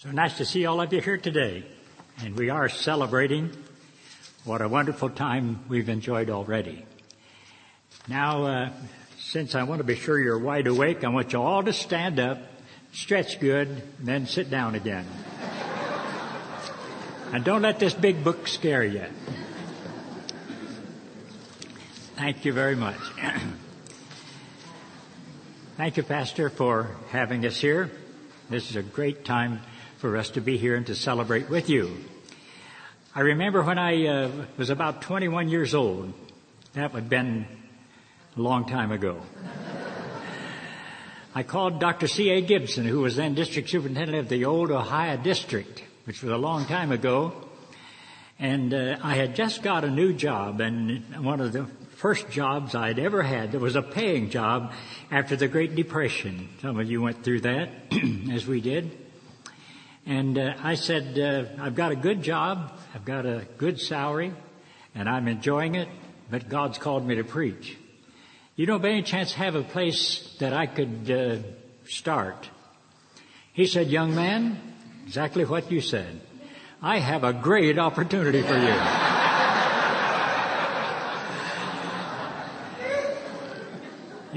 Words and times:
So 0.00 0.10
nice 0.10 0.36
to 0.36 0.44
see 0.44 0.66
all 0.66 0.82
of 0.82 0.92
you 0.92 1.00
here 1.00 1.16
today. 1.16 1.64
And 2.18 2.36
we 2.36 2.50
are 2.50 2.68
celebrating 2.68 3.50
what 4.44 4.60
a 4.60 4.68
wonderful 4.68 5.08
time 5.08 5.60
we've 5.70 5.88
enjoyed 5.88 6.28
already. 6.28 6.84
Now, 8.06 8.44
uh, 8.44 8.70
since 9.18 9.54
I 9.54 9.62
want 9.62 9.78
to 9.78 9.84
be 9.84 9.94
sure 9.94 10.20
you're 10.20 10.38
wide 10.38 10.66
awake, 10.66 11.02
I 11.02 11.08
want 11.08 11.32
you 11.32 11.40
all 11.40 11.62
to 11.62 11.72
stand 11.72 12.20
up, 12.20 12.38
stretch 12.92 13.40
good, 13.40 13.68
and 13.68 14.06
then 14.06 14.26
sit 14.26 14.50
down 14.50 14.74
again. 14.74 15.06
and 17.32 17.42
don't 17.42 17.62
let 17.62 17.78
this 17.78 17.94
big 17.94 18.22
book 18.22 18.48
scare 18.48 18.84
you. 18.84 19.06
Thank 22.16 22.44
you 22.44 22.52
very 22.52 22.76
much. 22.76 23.00
Thank 25.78 25.96
you, 25.96 26.02
Pastor, 26.02 26.50
for 26.50 26.90
having 27.08 27.46
us 27.46 27.58
here. 27.58 27.90
This 28.50 28.68
is 28.68 28.76
a 28.76 28.82
great 28.82 29.24
time 29.24 29.62
for 30.06 30.16
us 30.16 30.30
to 30.30 30.40
be 30.40 30.56
here 30.56 30.76
and 30.76 30.86
to 30.86 30.94
celebrate 30.94 31.50
with 31.50 31.68
you. 31.68 31.96
I 33.12 33.22
remember 33.22 33.64
when 33.64 33.76
I 33.76 34.06
uh, 34.06 34.30
was 34.56 34.70
about 34.70 35.02
21 35.02 35.48
years 35.48 35.74
old. 35.74 36.12
That 36.74 36.92
would 36.92 37.00
have 37.00 37.10
been 37.10 37.44
a 38.36 38.40
long 38.40 38.68
time 38.68 38.92
ago. 38.92 39.20
I 41.34 41.42
called 41.42 41.80
Dr. 41.80 42.06
C.A. 42.06 42.40
Gibson, 42.40 42.84
who 42.84 43.00
was 43.00 43.16
then 43.16 43.34
district 43.34 43.68
superintendent 43.68 44.16
of 44.16 44.28
the 44.28 44.44
old 44.44 44.70
Ohio 44.70 45.16
district, 45.16 45.82
which 46.04 46.22
was 46.22 46.30
a 46.30 46.36
long 46.36 46.66
time 46.66 46.92
ago. 46.92 47.32
And 48.38 48.72
uh, 48.72 48.98
I 49.02 49.16
had 49.16 49.34
just 49.34 49.64
got 49.64 49.82
a 49.82 49.90
new 49.90 50.12
job, 50.12 50.60
and 50.60 51.02
one 51.24 51.40
of 51.40 51.52
the 51.52 51.66
first 51.96 52.30
jobs 52.30 52.76
I'd 52.76 53.00
ever 53.00 53.24
had 53.24 53.50
that 53.52 53.60
was 53.60 53.74
a 53.74 53.82
paying 53.82 54.30
job 54.30 54.72
after 55.10 55.34
the 55.34 55.48
Great 55.48 55.74
Depression. 55.74 56.48
Some 56.62 56.78
of 56.78 56.88
you 56.88 57.02
went 57.02 57.24
through 57.24 57.40
that, 57.40 57.70
as 58.30 58.46
we 58.46 58.60
did. 58.60 59.05
And 60.06 60.38
uh, 60.38 60.54
I 60.62 60.76
said, 60.76 61.18
uh, 61.18 61.60
I've 61.60 61.74
got 61.74 61.90
a 61.90 61.96
good 61.96 62.22
job, 62.22 62.72
I've 62.94 63.04
got 63.04 63.26
a 63.26 63.44
good 63.58 63.80
salary, 63.80 64.32
and 64.94 65.08
I'm 65.08 65.26
enjoying 65.26 65.74
it, 65.74 65.88
but 66.30 66.48
God's 66.48 66.78
called 66.78 67.04
me 67.04 67.16
to 67.16 67.24
preach. 67.24 67.76
You 68.54 68.66
don't 68.66 68.80
by 68.80 68.90
any 68.90 69.02
chance 69.02 69.32
have 69.32 69.56
a 69.56 69.62
place 69.62 70.36
that 70.38 70.52
I 70.52 70.66
could 70.66 71.10
uh, 71.10 71.38
start? 71.88 72.48
He 73.52 73.66
said, 73.66 73.88
young 73.88 74.14
man, 74.14 74.60
exactly 75.04 75.44
what 75.44 75.72
you 75.72 75.80
said. 75.80 76.20
I 76.80 76.98
have 77.00 77.24
a 77.24 77.32
great 77.32 77.76
opportunity 77.76 78.42
for 78.42 78.56
you. 78.56 78.74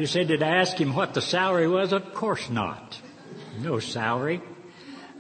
you 0.02 0.08
said, 0.08 0.30
did 0.30 0.42
I 0.42 0.56
ask 0.56 0.76
him 0.82 0.96
what 0.96 1.14
the 1.14 1.22
salary 1.22 1.68
was? 1.68 1.94
Of 1.94 2.16
course 2.16 2.50
not. 2.50 3.00
No 3.60 3.80
salary. 3.80 4.42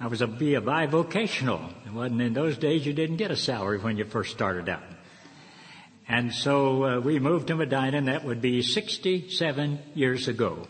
I 0.02 0.08
was 0.08 0.22
a 0.22 0.28
be 0.28 0.56
a 0.56 0.62
bivocational. 0.62 1.70
It 1.86 1.92
wasn't 1.92 2.22
in 2.22 2.34
those 2.34 2.58
days 2.58 2.86
you 2.86 2.94
didn't 2.94 3.18
get 3.18 3.32
a 3.32 3.36
salary 3.36 3.80
when 3.80 3.98
you 3.98 4.06
first 4.06 4.32
started 4.32 4.70
out. 4.70 4.84
And 6.08 6.34
so 6.34 6.84
uh, 6.86 7.00
we 7.02 7.20
moved 7.20 7.48
to 7.48 7.56
Medina, 7.56 7.98
and 7.98 8.08
that 8.08 8.24
would 8.24 8.42
be 8.42 8.62
67 8.62 9.80
years 9.96 10.30
ago. 10.30 10.66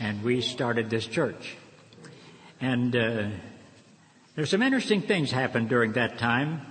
And 0.00 0.24
we 0.24 0.40
started 0.40 0.88
this 0.88 1.06
church. 1.06 1.54
And 2.62 2.96
uh, 2.96 3.28
there's 4.34 4.50
some 4.50 4.62
interesting 4.62 5.02
things 5.02 5.30
happened 5.30 5.68
during 5.68 5.92
that 5.92 6.18
time. 6.18 6.62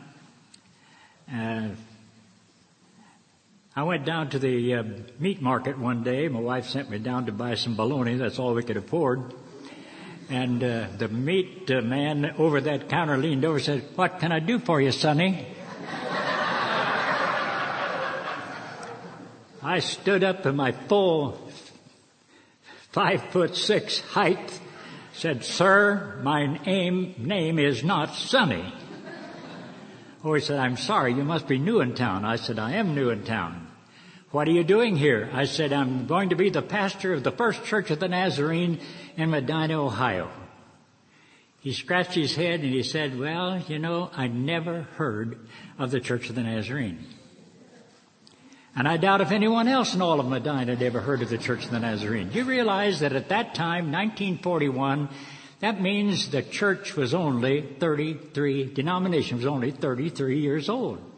Uh, 1.32 1.70
I 3.76 3.84
went 3.84 4.06
down 4.06 4.32
to 4.32 4.40
the 4.40 4.74
uh, 4.74 4.84
meat 5.20 5.40
market 5.40 5.78
one 5.78 6.02
day. 6.02 6.28
My 6.30 6.40
wife 6.40 6.66
sent 6.66 6.90
me 6.90 6.98
down 6.98 7.28
to 7.28 7.32
buy 7.32 7.54
some 7.54 7.76
bologna. 7.76 8.16
That's 8.16 8.40
all 8.40 8.56
we 8.56 8.64
could 8.64 8.78
afford. 8.78 9.36
And 10.30 10.64
uh, 10.64 10.88
the 10.96 11.08
meat 11.08 11.72
uh, 11.72 11.82
man 11.82 12.36
over 12.38 12.62
that 12.62 12.88
counter 12.88 13.18
leaned 13.18 13.44
over 13.46 13.56
and 13.56 13.66
said, 13.66 13.84
What 13.96 14.20
can 14.20 14.32
I 14.32 14.40
do 14.40 14.60
for 14.60 14.80
you, 14.80 14.92
Sonny? 14.92 15.48
I 19.62 19.80
stood 19.80 20.24
up 20.24 20.46
in 20.46 20.56
my 20.56 20.72
full 20.72 21.50
five 22.92 23.24
foot 23.32 23.56
six 23.56 24.00
height, 24.00 24.60
said, 25.14 25.44
Sir, 25.44 26.20
my 26.24 26.46
name, 26.64 27.16
name 27.18 27.58
is 27.60 27.84
not 27.84 28.14
Sonny. 28.14 28.74
Oh, 30.24 30.34
he 30.34 30.42
said, 30.42 30.60
I'm 30.60 30.78
sorry, 30.78 31.14
you 31.14 31.24
must 31.24 31.48
be 31.48 31.58
new 31.58 31.82
in 31.82 31.96
town. 31.96 32.24
I 32.24 32.36
said, 32.36 32.60
I 32.60 32.74
am 32.74 32.94
new 32.94 33.10
in 33.10 33.24
town. 33.24 33.59
What 34.32 34.48
are 34.48 34.52
you 34.52 34.64
doing 34.64 34.96
here? 34.96 35.28
I 35.34 35.46
said, 35.46 35.74
I'm 35.74 36.06
going 36.06 36.30
to 36.30 36.36
be 36.36 36.52
the 36.52 36.62
pastor 36.62 37.14
of 37.14 37.24
the 37.24 37.32
First 37.32 37.64
Church 37.66 37.90
of 37.90 38.00
the 38.00 38.08
Nazarene 38.08 38.80
in 39.18 39.32
Medina, 39.32 39.84
Ohio. 39.84 40.30
He 41.62 41.74
scratched 41.74 42.14
his 42.14 42.36
head 42.36 42.60
and 42.60 42.72
he 42.72 42.84
said, 42.84 43.18
well, 43.20 43.60
you 43.68 43.80
know, 43.80 44.12
I 44.16 44.28
never 44.28 44.84
heard 44.84 45.48
of 45.80 45.90
the 45.90 46.00
Church 46.00 46.30
of 46.30 46.36
the 46.36 46.44
Nazarene. 46.44 47.04
And 48.76 48.88
I 48.88 48.98
doubt 48.98 49.22
if 49.22 49.32
anyone 49.32 49.68
else 49.68 49.96
in 49.96 50.02
all 50.02 50.20
of 50.20 50.28
Medina 50.28 50.76
had 50.76 50.84
ever 50.84 51.02
heard 51.02 51.24
of 51.24 51.30
the 51.30 51.40
Church 51.40 51.66
of 51.66 51.72
the 51.72 51.80
Nazarene. 51.80 52.30
Do 52.30 52.38
you 52.38 52.46
realize 52.46 53.00
that 53.00 53.14
at 53.14 53.30
that 53.30 53.56
time, 53.56 53.92
1941, 53.92 55.10
that 55.62 55.82
means 55.82 56.30
the 56.30 56.44
church 56.44 56.96
was 56.96 57.16
only 57.16 57.62
33, 57.80 58.74
denomination 58.74 59.38
was 59.38 59.48
only 59.48 59.72
33 59.72 60.40
years 60.40 60.70
old. 60.70 61.09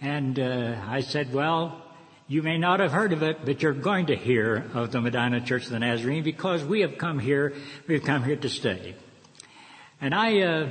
And 0.00 0.38
uh, 0.38 0.76
I 0.86 1.00
said, 1.00 1.32
well, 1.32 1.82
you 2.28 2.42
may 2.42 2.58
not 2.58 2.80
have 2.80 2.92
heard 2.92 3.12
of 3.12 3.22
it, 3.22 3.44
but 3.44 3.62
you're 3.62 3.72
going 3.72 4.06
to 4.06 4.16
hear 4.16 4.70
of 4.74 4.92
the 4.92 5.00
Medina 5.00 5.40
Church 5.40 5.64
of 5.64 5.70
the 5.70 5.78
Nazarene 5.78 6.22
because 6.22 6.62
we 6.62 6.82
have 6.82 6.98
come 6.98 7.18
here, 7.18 7.54
we've 7.86 8.04
come 8.04 8.22
here 8.22 8.36
to 8.36 8.48
stay. 8.48 8.94
And 10.00 10.14
I 10.14 10.40
uh, 10.42 10.70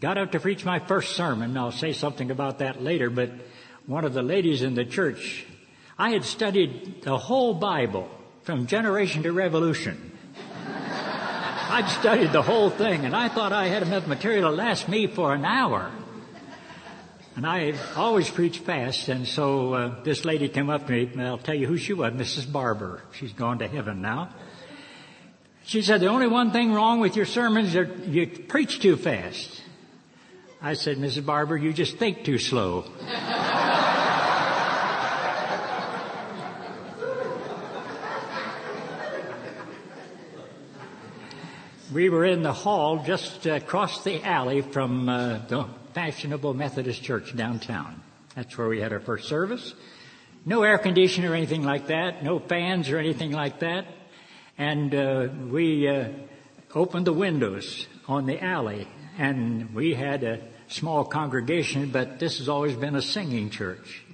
got 0.00 0.18
up 0.18 0.32
to 0.32 0.40
preach 0.40 0.64
my 0.64 0.78
first 0.78 1.16
sermon. 1.16 1.56
I'll 1.56 1.72
say 1.72 1.92
something 1.92 2.30
about 2.30 2.60
that 2.60 2.82
later, 2.82 3.10
but 3.10 3.30
one 3.86 4.04
of 4.04 4.14
the 4.14 4.22
ladies 4.22 4.62
in 4.62 4.74
the 4.74 4.84
church, 4.84 5.44
I 5.98 6.10
had 6.10 6.24
studied 6.24 7.02
the 7.02 7.18
whole 7.18 7.54
Bible 7.54 8.08
from 8.42 8.66
generation 8.66 9.24
to 9.24 9.32
revolution. 9.32 10.12
I'd 11.68 11.88
studied 11.88 12.32
the 12.32 12.42
whole 12.42 12.70
thing 12.70 13.04
and 13.04 13.16
I 13.16 13.28
thought 13.28 13.52
I 13.52 13.66
had 13.66 13.82
enough 13.82 14.06
material 14.06 14.50
to 14.50 14.56
last 14.56 14.88
me 14.88 15.08
for 15.08 15.34
an 15.34 15.44
hour. 15.44 15.90
And 17.36 17.46
I 17.46 17.74
always 17.94 18.28
preach 18.30 18.60
fast, 18.60 19.10
and 19.10 19.28
so 19.28 19.74
uh, 19.74 20.02
this 20.02 20.24
lady 20.24 20.48
came 20.48 20.70
up 20.70 20.86
to 20.86 20.92
me, 20.92 21.10
and 21.12 21.20
I'll 21.20 21.36
tell 21.36 21.54
you 21.54 21.66
who 21.66 21.76
she 21.76 21.92
was, 21.92 22.14
Mrs. 22.14 22.50
Barber. 22.50 23.02
She's 23.12 23.34
gone 23.34 23.58
to 23.58 23.68
heaven 23.68 24.00
now. 24.00 24.30
She 25.66 25.82
said, 25.82 26.00
the 26.00 26.06
only 26.06 26.28
one 26.28 26.52
thing 26.52 26.72
wrong 26.72 26.98
with 26.98 27.14
your 27.14 27.26
sermons 27.26 27.74
is 27.74 28.08
you 28.08 28.26
preach 28.26 28.80
too 28.80 28.96
fast. 28.96 29.62
I 30.62 30.72
said, 30.72 30.96
Mrs. 30.96 31.26
Barber, 31.26 31.58
you 31.58 31.74
just 31.74 31.98
think 31.98 32.24
too 32.24 32.38
slow. 32.38 32.86
we 41.92 42.08
were 42.08 42.24
in 42.24 42.42
the 42.42 42.54
hall 42.54 43.04
just 43.04 43.44
across 43.44 44.02
the 44.04 44.22
alley 44.22 44.62
from 44.62 45.10
uh, 45.10 45.40
the 45.48 45.66
fashionable 45.96 46.52
Methodist 46.52 47.02
church 47.02 47.34
downtown. 47.34 48.02
That's 48.34 48.58
where 48.58 48.68
we 48.68 48.82
had 48.82 48.92
our 48.92 49.00
first 49.00 49.30
service. 49.30 49.72
No 50.44 50.62
air 50.62 50.76
conditioner 50.76 51.30
or 51.30 51.34
anything 51.34 51.62
like 51.62 51.86
that. 51.86 52.22
No 52.22 52.38
fans 52.38 52.90
or 52.90 52.98
anything 52.98 53.32
like 53.32 53.60
that. 53.60 53.86
And 54.58 54.94
uh, 54.94 55.28
we 55.48 55.88
uh, 55.88 56.10
opened 56.74 57.06
the 57.06 57.14
windows 57.14 57.86
on 58.06 58.26
the 58.26 58.44
alley, 58.44 58.86
and 59.16 59.74
we 59.74 59.94
had 59.94 60.22
a 60.22 60.42
small 60.68 61.02
congregation, 61.02 61.88
but 61.88 62.18
this 62.18 62.40
has 62.40 62.48
always 62.50 62.76
been 62.76 62.94
a 62.94 63.00
singing 63.00 63.48
church. 63.48 64.04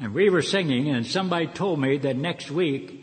And 0.00 0.14
we 0.14 0.30
were 0.30 0.40
singing, 0.40 0.88
and 0.88 1.06
somebody 1.06 1.46
told 1.46 1.78
me 1.78 1.98
that 1.98 2.16
next 2.16 2.50
week 2.50 3.01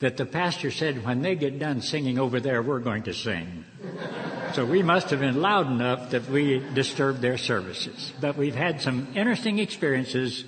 that 0.00 0.16
the 0.16 0.26
pastor 0.26 0.70
said, 0.70 1.04
when 1.04 1.22
they 1.22 1.34
get 1.36 1.58
done 1.58 1.82
singing 1.82 2.18
over 2.18 2.40
there, 2.40 2.62
we're 2.62 2.80
going 2.80 3.02
to 3.04 3.14
sing. 3.14 3.64
So 4.54 4.64
we 4.66 4.82
must 4.82 5.10
have 5.10 5.20
been 5.20 5.40
loud 5.40 5.66
enough 5.68 6.10
that 6.10 6.28
we 6.28 6.58
disturbed 6.74 7.20
their 7.20 7.38
services. 7.38 8.12
But 8.20 8.36
we've 8.36 8.54
had 8.54 8.80
some 8.80 9.08
interesting 9.14 9.58
experiences, 9.58 10.44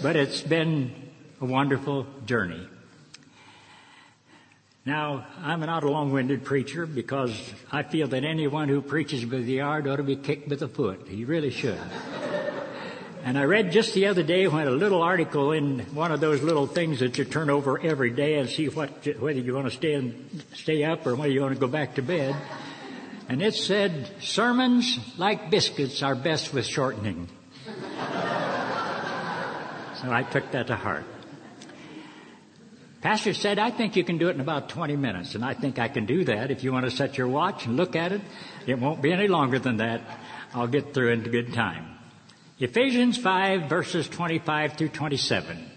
but 0.00 0.16
it's 0.16 0.40
been 0.40 0.92
a 1.40 1.44
wonderful 1.44 2.06
journey. 2.24 2.68
Now, 4.86 5.26
I'm 5.38 5.60
not 5.60 5.82
a 5.82 5.90
long-winded 5.90 6.44
preacher 6.44 6.86
because 6.86 7.32
I 7.72 7.82
feel 7.82 8.06
that 8.08 8.22
anyone 8.22 8.68
who 8.68 8.80
preaches 8.80 9.26
with 9.26 9.46
the 9.46 9.54
yard 9.54 9.88
ought 9.88 9.96
to 9.96 10.02
be 10.02 10.16
kicked 10.16 10.48
with 10.48 10.62
a 10.62 10.68
foot. 10.68 11.08
He 11.08 11.24
really 11.24 11.50
should. 11.50 11.80
And 13.24 13.38
I 13.38 13.44
read 13.44 13.72
just 13.72 13.94
the 13.94 14.08
other 14.08 14.22
day 14.22 14.46
when 14.48 14.66
a 14.66 14.70
little 14.70 15.00
article 15.00 15.52
in 15.52 15.78
one 15.94 16.12
of 16.12 16.20
those 16.20 16.42
little 16.42 16.66
things 16.66 17.00
that 17.00 17.16
you 17.16 17.24
turn 17.24 17.48
over 17.48 17.80
every 17.80 18.10
day 18.10 18.34
and 18.34 18.50
see 18.50 18.68
what, 18.68 18.90
whether 19.18 19.40
you 19.40 19.54
want 19.54 19.66
to 19.66 19.70
stay 19.74 19.94
and 19.94 20.44
stay 20.52 20.84
up 20.84 21.06
or 21.06 21.14
whether 21.14 21.32
you 21.32 21.40
want 21.40 21.54
to 21.54 21.58
go 21.58 21.66
back 21.66 21.94
to 21.94 22.02
bed. 22.02 22.36
And 23.30 23.40
it 23.40 23.54
said, 23.54 24.10
sermons 24.20 24.98
like 25.16 25.50
biscuits 25.50 26.02
are 26.02 26.14
best 26.14 26.52
with 26.52 26.66
shortening. 26.66 27.30
so 27.64 27.72
I 30.12 30.22
took 30.30 30.50
that 30.50 30.66
to 30.66 30.76
heart. 30.76 31.06
Pastor 33.00 33.32
said, 33.32 33.58
I 33.58 33.70
think 33.70 33.96
you 33.96 34.04
can 34.04 34.18
do 34.18 34.28
it 34.28 34.34
in 34.34 34.42
about 34.42 34.68
20 34.68 34.96
minutes, 34.96 35.34
and 35.34 35.42
I 35.42 35.54
think 35.54 35.78
I 35.78 35.88
can 35.88 36.04
do 36.04 36.24
that. 36.24 36.50
If 36.50 36.62
you 36.62 36.74
want 36.74 36.84
to 36.84 36.90
set 36.90 37.16
your 37.16 37.28
watch 37.28 37.64
and 37.64 37.78
look 37.78 37.96
at 37.96 38.12
it, 38.12 38.20
it 38.66 38.78
won't 38.78 39.00
be 39.00 39.14
any 39.14 39.28
longer 39.28 39.58
than 39.58 39.78
that. 39.78 40.02
I'll 40.52 40.66
get 40.66 40.92
through 40.92 41.12
in 41.12 41.22
good 41.22 41.54
time. 41.54 41.93
Ephesians 42.60 43.16
5 43.16 43.68
verses 43.68 44.08
25 44.08 44.74
through 44.74 44.90
27. 44.90 45.70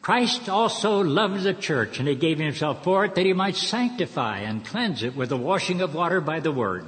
Christ 0.00 0.48
also 0.48 1.00
loved 1.02 1.42
the 1.42 1.54
church 1.54 1.98
and 1.98 2.06
he 2.06 2.14
gave 2.14 2.38
himself 2.38 2.84
for 2.84 3.04
it 3.04 3.16
that 3.16 3.26
he 3.26 3.32
might 3.32 3.56
sanctify 3.56 4.38
and 4.38 4.64
cleanse 4.64 5.02
it 5.02 5.16
with 5.16 5.28
the 5.28 5.36
washing 5.36 5.80
of 5.80 5.94
water 5.94 6.20
by 6.20 6.38
the 6.38 6.52
word, 6.52 6.84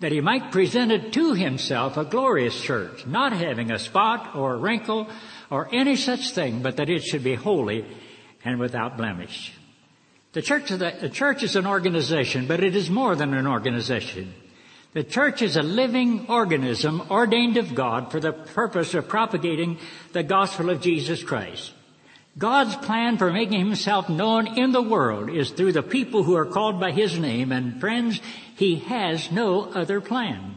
that 0.00 0.10
he 0.10 0.20
might 0.20 0.50
present 0.50 0.90
it 0.90 1.12
to 1.12 1.34
himself 1.34 1.96
a 1.96 2.04
glorious 2.04 2.60
church, 2.60 3.06
not 3.06 3.32
having 3.32 3.70
a 3.70 3.78
spot 3.78 4.34
or 4.34 4.54
a 4.54 4.58
wrinkle 4.58 5.08
or 5.48 5.68
any 5.72 5.94
such 5.94 6.30
thing, 6.30 6.62
but 6.62 6.78
that 6.78 6.90
it 6.90 7.04
should 7.04 7.22
be 7.22 7.36
holy 7.36 7.84
and 8.44 8.58
without 8.58 8.96
blemish. 8.96 9.52
The 10.32 10.42
church, 10.42 10.68
the, 10.70 10.96
the 11.00 11.10
church 11.10 11.44
is 11.44 11.54
an 11.54 11.66
organization, 11.66 12.48
but 12.48 12.62
it 12.62 12.74
is 12.74 12.90
more 12.90 13.14
than 13.14 13.34
an 13.34 13.46
organization. 13.46 14.34
The 14.92 15.04
church 15.04 15.40
is 15.40 15.56
a 15.56 15.62
living 15.62 16.26
organism 16.28 17.02
ordained 17.10 17.56
of 17.56 17.76
God 17.76 18.10
for 18.10 18.18
the 18.18 18.32
purpose 18.32 18.92
of 18.94 19.06
propagating 19.06 19.78
the 20.12 20.24
gospel 20.24 20.68
of 20.68 20.80
Jesus 20.80 21.22
Christ. 21.22 21.72
God's 22.36 22.74
plan 22.74 23.16
for 23.16 23.32
making 23.32 23.60
himself 23.60 24.08
known 24.08 24.58
in 24.58 24.72
the 24.72 24.82
world 24.82 25.30
is 25.30 25.50
through 25.50 25.72
the 25.72 25.82
people 25.82 26.24
who 26.24 26.34
are 26.34 26.46
called 26.46 26.80
by 26.80 26.90
his 26.90 27.18
name 27.18 27.52
and 27.52 27.80
friends, 27.80 28.20
he 28.56 28.76
has 28.76 29.30
no 29.30 29.64
other 29.64 30.00
plan. 30.00 30.56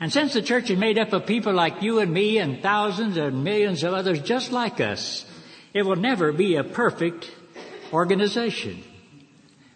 And 0.00 0.12
since 0.12 0.32
the 0.32 0.42
church 0.42 0.68
is 0.70 0.78
made 0.78 0.98
up 0.98 1.12
of 1.12 1.26
people 1.26 1.52
like 1.52 1.82
you 1.82 2.00
and 2.00 2.12
me 2.12 2.38
and 2.38 2.60
thousands 2.60 3.16
and 3.16 3.44
millions 3.44 3.84
of 3.84 3.94
others 3.94 4.20
just 4.20 4.50
like 4.50 4.80
us, 4.80 5.24
it 5.72 5.82
will 5.82 5.96
never 5.96 6.32
be 6.32 6.56
a 6.56 6.64
perfect 6.64 7.30
organization. 7.92 8.82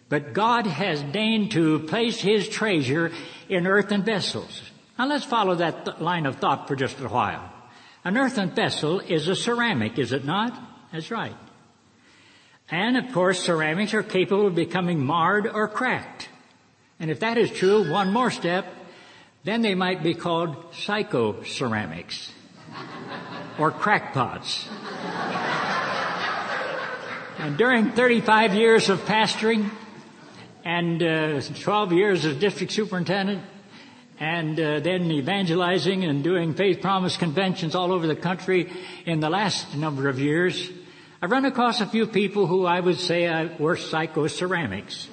But 0.09 0.33
God 0.33 0.67
has 0.67 1.03
deigned 1.03 1.53
to 1.53 1.79
place 1.81 2.21
His 2.21 2.49
treasure 2.49 3.13
in 3.51 3.67
earthen 3.67 4.03
vessels. 4.03 4.63
Now 4.97 5.09
let's 5.09 5.25
follow 5.25 5.57
that 5.57 5.85
th- 5.85 5.99
line 5.99 6.25
of 6.25 6.37
thought 6.37 6.69
for 6.69 6.77
just 6.77 7.01
a 7.01 7.09
while. 7.09 7.53
An 8.05 8.17
earthen 8.17 8.51
vessel 8.51 9.01
is 9.01 9.29
a 9.29 9.35
ceramic, 9.35 9.99
is 9.99 10.13
it 10.13 10.25
not? 10.25 10.59
That's 10.93 11.11
right. 11.11 11.37
And 12.71 12.97
of 12.97 13.13
course, 13.13 13.43
ceramics 13.43 13.93
are 13.93 14.05
capable 14.05 14.47
of 14.47 14.55
becoming 14.55 15.05
marred 15.05 15.49
or 15.49 15.67
cracked. 15.67 16.29
And 17.01 17.11
if 17.11 17.21
that 17.21 17.37
is 17.37 17.51
true, 17.51 17.91
one 17.91 18.13
more 18.13 18.31
step, 18.31 18.67
then 19.43 19.63
they 19.63 19.75
might 19.75 20.03
be 20.03 20.15
called 20.15 20.73
psycho-ceramics 20.75 22.33
or 23.59 23.73
crackpots. 23.73 24.69
and 27.39 27.57
during 27.57 27.91
35 27.91 28.55
years 28.55 28.89
of 28.89 29.01
pastoring, 29.01 29.71
and 30.65 31.03
uh, 31.03 31.41
12 31.41 31.93
years 31.93 32.25
as 32.25 32.37
district 32.37 32.73
superintendent, 32.73 33.43
and 34.19 34.61
uh, 34.61 34.81
then 34.81 35.11
evangelizing 35.11 36.05
and 36.05 36.23
doing 36.23 36.55
faith 36.55 36.81
promise 36.81 37.17
conventions 37.17 37.75
all 37.75 37.93
over 37.93 38.07
the 38.07 38.17
country 38.17 38.71
in 39.07 39.21
the 39.21 39.31
last 39.31 39.75
number 39.77 40.09
of 40.09 40.19
years, 40.19 40.71
I've 41.23 41.31
run 41.31 41.45
across 41.45 41.81
a 41.81 41.87
few 41.87 42.07
people 42.07 42.47
who 42.47 42.67
I 42.67 42.81
would 42.81 42.99
say 42.99 43.51
were 43.59 43.77
psycho-ceramics. 43.77 45.09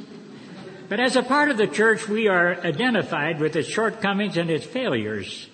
But 0.89 1.01
as 1.01 1.17
a 1.17 1.23
part 1.23 1.49
of 1.51 1.57
the 1.57 1.67
church, 1.67 2.07
we 2.07 2.27
are 2.27 2.55
identified 2.61 3.41
with 3.41 3.55
its 3.55 3.67
shortcomings 3.67 4.37
and 4.37 4.49
its 4.49 4.65
failures. 4.65 5.49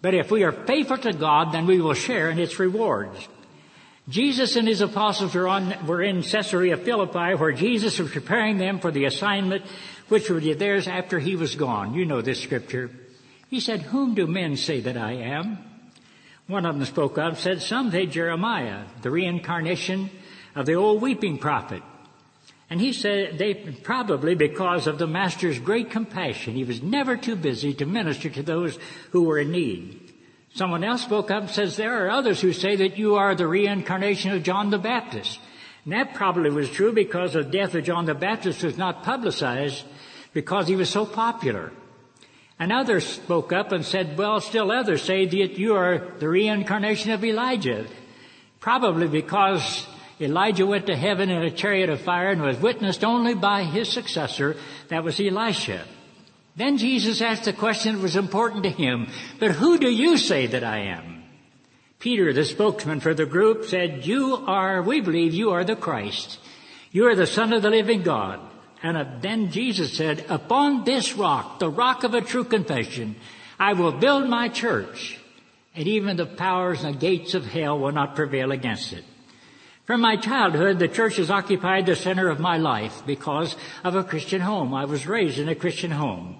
But 0.00 0.14
if 0.14 0.30
we 0.30 0.42
are 0.42 0.52
faithful 0.52 0.98
to 0.98 1.12
God, 1.12 1.52
then 1.52 1.66
we 1.66 1.80
will 1.80 1.94
share 1.94 2.30
in 2.30 2.38
its 2.38 2.58
rewards. 2.58 3.28
Jesus 4.08 4.56
and 4.56 4.68
his 4.68 4.82
apostles 4.82 5.34
were, 5.34 5.48
on, 5.48 5.86
were 5.86 6.02
in 6.02 6.22
Caesarea 6.22 6.76
Philippi 6.76 7.34
where 7.34 7.52
Jesus 7.52 7.98
was 7.98 8.10
preparing 8.10 8.58
them 8.58 8.78
for 8.78 8.90
the 8.90 9.06
assignment 9.06 9.64
which 10.08 10.28
would 10.28 10.42
be 10.42 10.52
theirs 10.52 10.86
after 10.86 11.18
he 11.18 11.36
was 11.36 11.54
gone. 11.54 11.94
You 11.94 12.04
know 12.04 12.20
this 12.20 12.40
scripture. 12.40 12.90
He 13.48 13.60
said, 13.60 13.80
whom 13.80 14.14
do 14.14 14.26
men 14.26 14.56
say 14.56 14.80
that 14.80 14.98
I 14.98 15.12
am? 15.12 15.58
One 16.46 16.66
of 16.66 16.76
them 16.76 16.84
spoke 16.84 17.16
up, 17.16 17.38
said, 17.38 17.62
some 17.62 17.90
say 17.90 18.04
Jeremiah, 18.04 18.84
the 19.00 19.10
reincarnation 19.10 20.10
of 20.54 20.66
the 20.66 20.74
old 20.74 21.00
weeping 21.00 21.38
prophet. 21.38 21.82
And 22.68 22.80
he 22.80 22.92
said 22.92 23.38
they 23.38 23.54
probably 23.54 24.34
because 24.34 24.86
of 24.86 24.98
the 24.98 25.06
master's 25.06 25.58
great 25.58 25.90
compassion, 25.90 26.54
he 26.54 26.64
was 26.64 26.82
never 26.82 27.16
too 27.16 27.36
busy 27.36 27.72
to 27.74 27.86
minister 27.86 28.28
to 28.28 28.42
those 28.42 28.78
who 29.12 29.22
were 29.22 29.38
in 29.38 29.52
need. 29.52 30.03
Someone 30.54 30.84
else 30.84 31.02
spoke 31.02 31.32
up 31.32 31.42
and 31.42 31.50
says, 31.50 31.76
there 31.76 32.06
are 32.06 32.10
others 32.10 32.40
who 32.40 32.52
say 32.52 32.76
that 32.76 32.96
you 32.96 33.16
are 33.16 33.34
the 33.34 33.46
reincarnation 33.46 34.30
of 34.30 34.44
John 34.44 34.70
the 34.70 34.78
Baptist. 34.78 35.40
And 35.84 35.92
that 35.92 36.14
probably 36.14 36.50
was 36.50 36.70
true 36.70 36.92
because 36.92 37.32
the 37.32 37.42
death 37.42 37.74
of 37.74 37.82
John 37.82 38.04
the 38.04 38.14
Baptist 38.14 38.62
was 38.62 38.78
not 38.78 39.02
publicized 39.02 39.84
because 40.32 40.68
he 40.68 40.76
was 40.76 40.88
so 40.88 41.06
popular. 41.06 41.72
And 42.56 42.72
others 42.72 43.04
spoke 43.04 43.52
up 43.52 43.72
and 43.72 43.84
said, 43.84 44.16
well, 44.16 44.40
still 44.40 44.70
others 44.70 45.02
say 45.02 45.26
that 45.26 45.58
you 45.58 45.74
are 45.74 46.12
the 46.20 46.28
reincarnation 46.28 47.10
of 47.10 47.24
Elijah. 47.24 47.86
Probably 48.60 49.08
because 49.08 49.84
Elijah 50.20 50.66
went 50.66 50.86
to 50.86 50.94
heaven 50.94 51.30
in 51.30 51.42
a 51.42 51.50
chariot 51.50 51.90
of 51.90 52.00
fire 52.00 52.30
and 52.30 52.40
was 52.40 52.60
witnessed 52.60 53.02
only 53.02 53.34
by 53.34 53.64
his 53.64 53.90
successor, 53.90 54.56
that 54.88 55.02
was 55.02 55.18
Elisha. 55.18 55.84
Then 56.56 56.78
Jesus 56.78 57.20
asked 57.20 57.46
a 57.48 57.52
question 57.52 57.96
that 57.96 58.02
was 58.02 58.16
important 58.16 58.62
to 58.62 58.70
him, 58.70 59.08
but 59.40 59.52
who 59.52 59.78
do 59.78 59.90
you 59.90 60.16
say 60.16 60.46
that 60.46 60.62
I 60.62 60.78
am? 60.78 61.24
Peter, 61.98 62.32
the 62.32 62.44
spokesman 62.44 63.00
for 63.00 63.14
the 63.14 63.26
group, 63.26 63.64
said, 63.64 64.06
you 64.06 64.36
are, 64.46 64.82
we 64.82 65.00
believe 65.00 65.34
you 65.34 65.50
are 65.50 65.64
the 65.64 65.74
Christ. 65.74 66.38
You 66.92 67.06
are 67.06 67.16
the 67.16 67.26
Son 67.26 67.52
of 67.52 67.62
the 67.62 67.70
living 67.70 68.02
God. 68.02 68.40
And 68.82 69.22
then 69.22 69.50
Jesus 69.50 69.96
said, 69.96 70.26
upon 70.28 70.84
this 70.84 71.14
rock, 71.14 71.58
the 71.58 71.70
rock 71.70 72.04
of 72.04 72.14
a 72.14 72.20
true 72.20 72.44
confession, 72.44 73.16
I 73.58 73.72
will 73.72 73.92
build 73.92 74.28
my 74.28 74.48
church, 74.48 75.18
and 75.74 75.88
even 75.88 76.16
the 76.16 76.26
powers 76.26 76.84
and 76.84 76.94
the 76.94 76.98
gates 76.98 77.34
of 77.34 77.46
hell 77.46 77.78
will 77.78 77.92
not 77.92 78.14
prevail 78.14 78.52
against 78.52 78.92
it. 78.92 79.04
From 79.84 80.00
my 80.00 80.16
childhood, 80.16 80.78
the 80.78 80.88
church 80.88 81.16
has 81.16 81.30
occupied 81.30 81.84
the 81.84 81.94
center 81.94 82.30
of 82.30 82.40
my 82.40 82.56
life 82.56 83.02
because 83.04 83.54
of 83.84 83.94
a 83.94 84.02
Christian 84.02 84.40
home. 84.40 84.72
I 84.72 84.86
was 84.86 85.06
raised 85.06 85.38
in 85.38 85.50
a 85.50 85.54
Christian 85.54 85.90
home. 85.90 86.38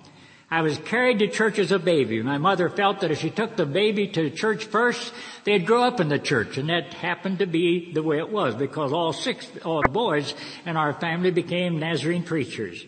I 0.51 0.63
was 0.63 0.79
carried 0.79 1.19
to 1.19 1.29
church 1.29 1.59
as 1.59 1.71
a 1.71 1.79
baby. 1.79 2.23
My 2.23 2.39
mother 2.39 2.71
felt 2.71 3.01
that 3.01 3.11
if 3.11 3.19
she 3.19 3.29
took 3.29 3.55
the 3.55 3.67
baby 3.67 4.09
to 4.09 4.31
church 4.31 4.65
first, 4.65 5.13
they'd 5.45 5.67
grow 5.67 5.83
up 5.83 6.01
in 6.01 6.09
the 6.09 6.19
church. 6.19 6.57
And 6.57 6.71
that 6.71 6.95
happened 6.95 7.41
to 7.41 7.47
be 7.47 7.93
the 7.93 8.03
way 8.03 8.17
it 8.17 8.31
was 8.31 8.55
because 8.55 8.95
all 8.95 9.13
six, 9.13 9.47
all 9.63 9.83
the 9.83 9.91
boys 9.91 10.33
in 10.65 10.79
our 10.79 10.95
family 10.95 11.31
became 11.31 11.79
Nazarene 11.79 12.23
preachers. 12.23 12.83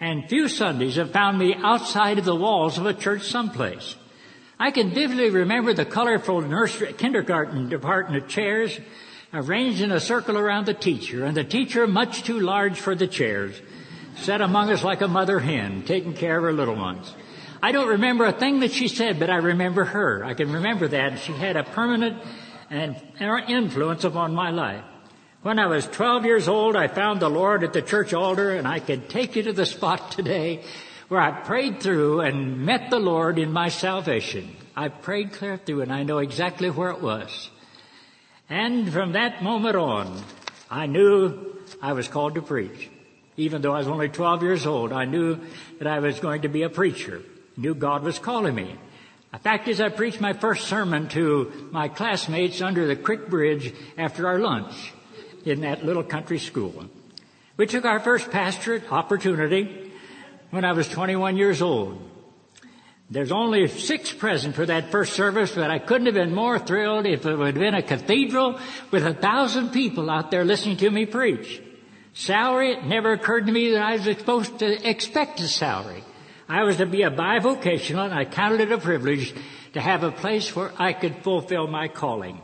And 0.00 0.28
few 0.28 0.48
Sundays 0.48 0.96
have 0.96 1.12
found 1.12 1.38
me 1.38 1.54
outside 1.54 2.18
of 2.18 2.26
the 2.26 2.36
walls 2.36 2.76
of 2.76 2.84
a 2.84 2.92
church 2.92 3.22
someplace. 3.22 3.96
I 4.58 4.70
can 4.70 4.90
vividly 4.90 5.30
remember 5.30 5.72
the 5.72 5.86
colorful 5.86 6.42
nursery, 6.42 6.92
kindergarten 6.92 7.70
department 7.70 8.28
chairs 8.28 8.78
arranged 9.34 9.82
in 9.82 9.90
a 9.90 10.00
circle 10.00 10.38
around 10.38 10.66
the 10.66 10.74
teacher, 10.74 11.24
and 11.24 11.36
the 11.36 11.44
teacher, 11.44 11.86
much 11.86 12.22
too 12.22 12.38
large 12.40 12.80
for 12.80 12.94
the 12.94 13.08
chairs, 13.08 13.60
sat 14.16 14.40
among 14.40 14.70
us 14.70 14.84
like 14.84 15.00
a 15.00 15.08
mother 15.08 15.40
hen, 15.40 15.82
taking 15.82 16.14
care 16.14 16.38
of 16.38 16.44
her 16.44 16.52
little 16.52 16.76
ones. 16.76 17.12
I 17.60 17.72
don't 17.72 17.88
remember 17.88 18.24
a 18.26 18.32
thing 18.32 18.60
that 18.60 18.72
she 18.72 18.88
said, 18.88 19.18
but 19.18 19.30
I 19.30 19.36
remember 19.36 19.84
her. 19.84 20.24
I 20.24 20.34
can 20.34 20.52
remember 20.52 20.86
that. 20.88 21.18
She 21.18 21.32
had 21.32 21.56
a 21.56 21.64
permanent 21.64 22.22
and 22.70 22.96
influence 23.48 24.04
upon 24.04 24.34
my 24.34 24.50
life. 24.50 24.84
When 25.42 25.58
I 25.58 25.66
was 25.66 25.86
12 25.86 26.24
years 26.24 26.48
old, 26.48 26.76
I 26.76 26.88
found 26.88 27.20
the 27.20 27.28
Lord 27.28 27.64
at 27.64 27.72
the 27.72 27.82
church 27.82 28.14
altar, 28.14 28.54
and 28.54 28.68
I 28.68 28.78
could 28.78 29.10
take 29.10 29.36
you 29.36 29.42
to 29.44 29.52
the 29.52 29.66
spot 29.66 30.10
today 30.12 30.62
where 31.08 31.20
I 31.20 31.32
prayed 31.32 31.80
through 31.80 32.20
and 32.20 32.64
met 32.64 32.90
the 32.90 32.98
Lord 32.98 33.38
in 33.38 33.52
my 33.52 33.68
salvation. 33.68 34.56
I 34.76 34.88
prayed 34.88 35.32
clear 35.32 35.56
through, 35.56 35.82
and 35.82 35.92
I 35.92 36.02
know 36.02 36.18
exactly 36.18 36.70
where 36.70 36.90
it 36.90 37.02
was. 37.02 37.50
And 38.48 38.92
from 38.92 39.12
that 39.12 39.42
moment 39.42 39.76
on, 39.76 40.22
I 40.70 40.86
knew 40.86 41.56
I 41.80 41.92
was 41.92 42.08
called 42.08 42.34
to 42.34 42.42
preach. 42.42 42.90
Even 43.36 43.62
though 43.62 43.74
I 43.74 43.78
was 43.78 43.88
only 43.88 44.08
12 44.08 44.42
years 44.42 44.66
old, 44.66 44.92
I 44.92 45.06
knew 45.06 45.40
that 45.78 45.88
I 45.88 45.98
was 45.98 46.20
going 46.20 46.42
to 46.42 46.48
be 46.48 46.62
a 46.62 46.70
preacher. 46.70 47.22
Knew 47.56 47.74
God 47.74 48.02
was 48.02 48.18
calling 48.18 48.54
me. 48.54 48.76
The 49.32 49.38
fact 49.38 49.66
is 49.66 49.80
I 49.80 49.88
preached 49.88 50.20
my 50.20 50.32
first 50.32 50.68
sermon 50.68 51.08
to 51.08 51.68
my 51.72 51.88
classmates 51.88 52.60
under 52.60 52.86
the 52.86 52.94
creek 52.94 53.28
bridge 53.28 53.74
after 53.98 54.28
our 54.28 54.38
lunch 54.38 54.92
in 55.44 55.62
that 55.62 55.84
little 55.84 56.04
country 56.04 56.38
school. 56.38 56.84
We 57.56 57.66
took 57.66 57.84
our 57.84 57.98
first 57.98 58.30
pastorate 58.30 58.90
opportunity 58.92 59.92
when 60.50 60.64
I 60.64 60.72
was 60.72 60.88
21 60.88 61.36
years 61.36 61.62
old. 61.62 62.00
There's 63.14 63.30
only 63.30 63.68
six 63.68 64.12
present 64.12 64.56
for 64.56 64.66
that 64.66 64.90
first 64.90 65.12
service, 65.12 65.52
but 65.54 65.70
I 65.70 65.78
couldn't 65.78 66.06
have 66.06 66.16
been 66.16 66.34
more 66.34 66.58
thrilled 66.58 67.06
if 67.06 67.24
it 67.24 67.36
would 67.36 67.54
have 67.54 67.62
been 67.62 67.74
a 67.76 67.80
cathedral 67.80 68.58
with 68.90 69.06
a 69.06 69.14
thousand 69.14 69.70
people 69.70 70.10
out 70.10 70.32
there 70.32 70.44
listening 70.44 70.78
to 70.78 70.90
me 70.90 71.06
preach. 71.06 71.62
Salary, 72.12 72.72
it 72.72 72.84
never 72.84 73.12
occurred 73.12 73.46
to 73.46 73.52
me 73.52 73.70
that 73.70 73.82
I 73.82 73.92
was 73.92 74.02
supposed 74.02 74.58
to 74.58 74.88
expect 74.90 75.38
a 75.38 75.46
salary. 75.46 76.02
I 76.48 76.64
was 76.64 76.78
to 76.78 76.86
be 76.86 77.02
a 77.04 77.10
bivocational 77.12 78.06
and 78.06 78.14
I 78.14 78.24
counted 78.24 78.62
it 78.62 78.72
a 78.72 78.78
privilege 78.78 79.32
to 79.74 79.80
have 79.80 80.02
a 80.02 80.10
place 80.10 80.56
where 80.56 80.72
I 80.76 80.92
could 80.92 81.18
fulfill 81.22 81.68
my 81.68 81.86
calling. 81.86 82.40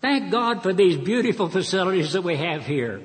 Thank 0.00 0.32
God 0.32 0.64
for 0.64 0.72
these 0.72 0.96
beautiful 0.96 1.48
facilities 1.48 2.14
that 2.14 2.22
we 2.22 2.34
have 2.38 2.66
here. 2.66 3.02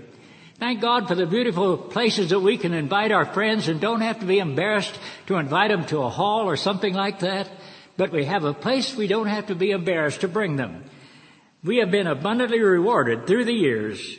Thank 0.60 0.82
God 0.82 1.08
for 1.08 1.14
the 1.14 1.28
beautiful 1.28 1.78
places 1.78 2.32
that 2.32 2.40
we 2.40 2.58
can 2.58 2.74
invite 2.74 3.12
our 3.12 3.26
friends 3.26 3.68
and 3.68 3.80
don't 3.80 4.02
have 4.02 4.22
to 4.22 4.26
be 4.26 4.40
embarrassed 4.40 4.98
to 5.28 5.36
invite 5.36 5.70
them 5.70 5.86
to 5.86 6.00
a 6.00 6.10
hall 6.10 6.50
or 6.50 6.58
something 6.58 6.96
like 6.96 7.20
that. 7.20 7.48
But 7.96 8.12
we 8.12 8.26
have 8.26 8.44
a 8.44 8.56
place 8.56 8.96
we 8.96 9.06
don't 9.06 9.28
have 9.28 9.48
to 9.48 9.56
be 9.56 9.70
embarrassed 9.70 10.22
to 10.22 10.28
bring 10.28 10.56
them. 10.56 10.86
We 11.64 11.78
have 11.78 11.92
been 11.92 12.08
abundantly 12.08 12.60
rewarded 12.60 13.28
through 13.28 13.46
the 13.46 13.54
years 13.54 14.18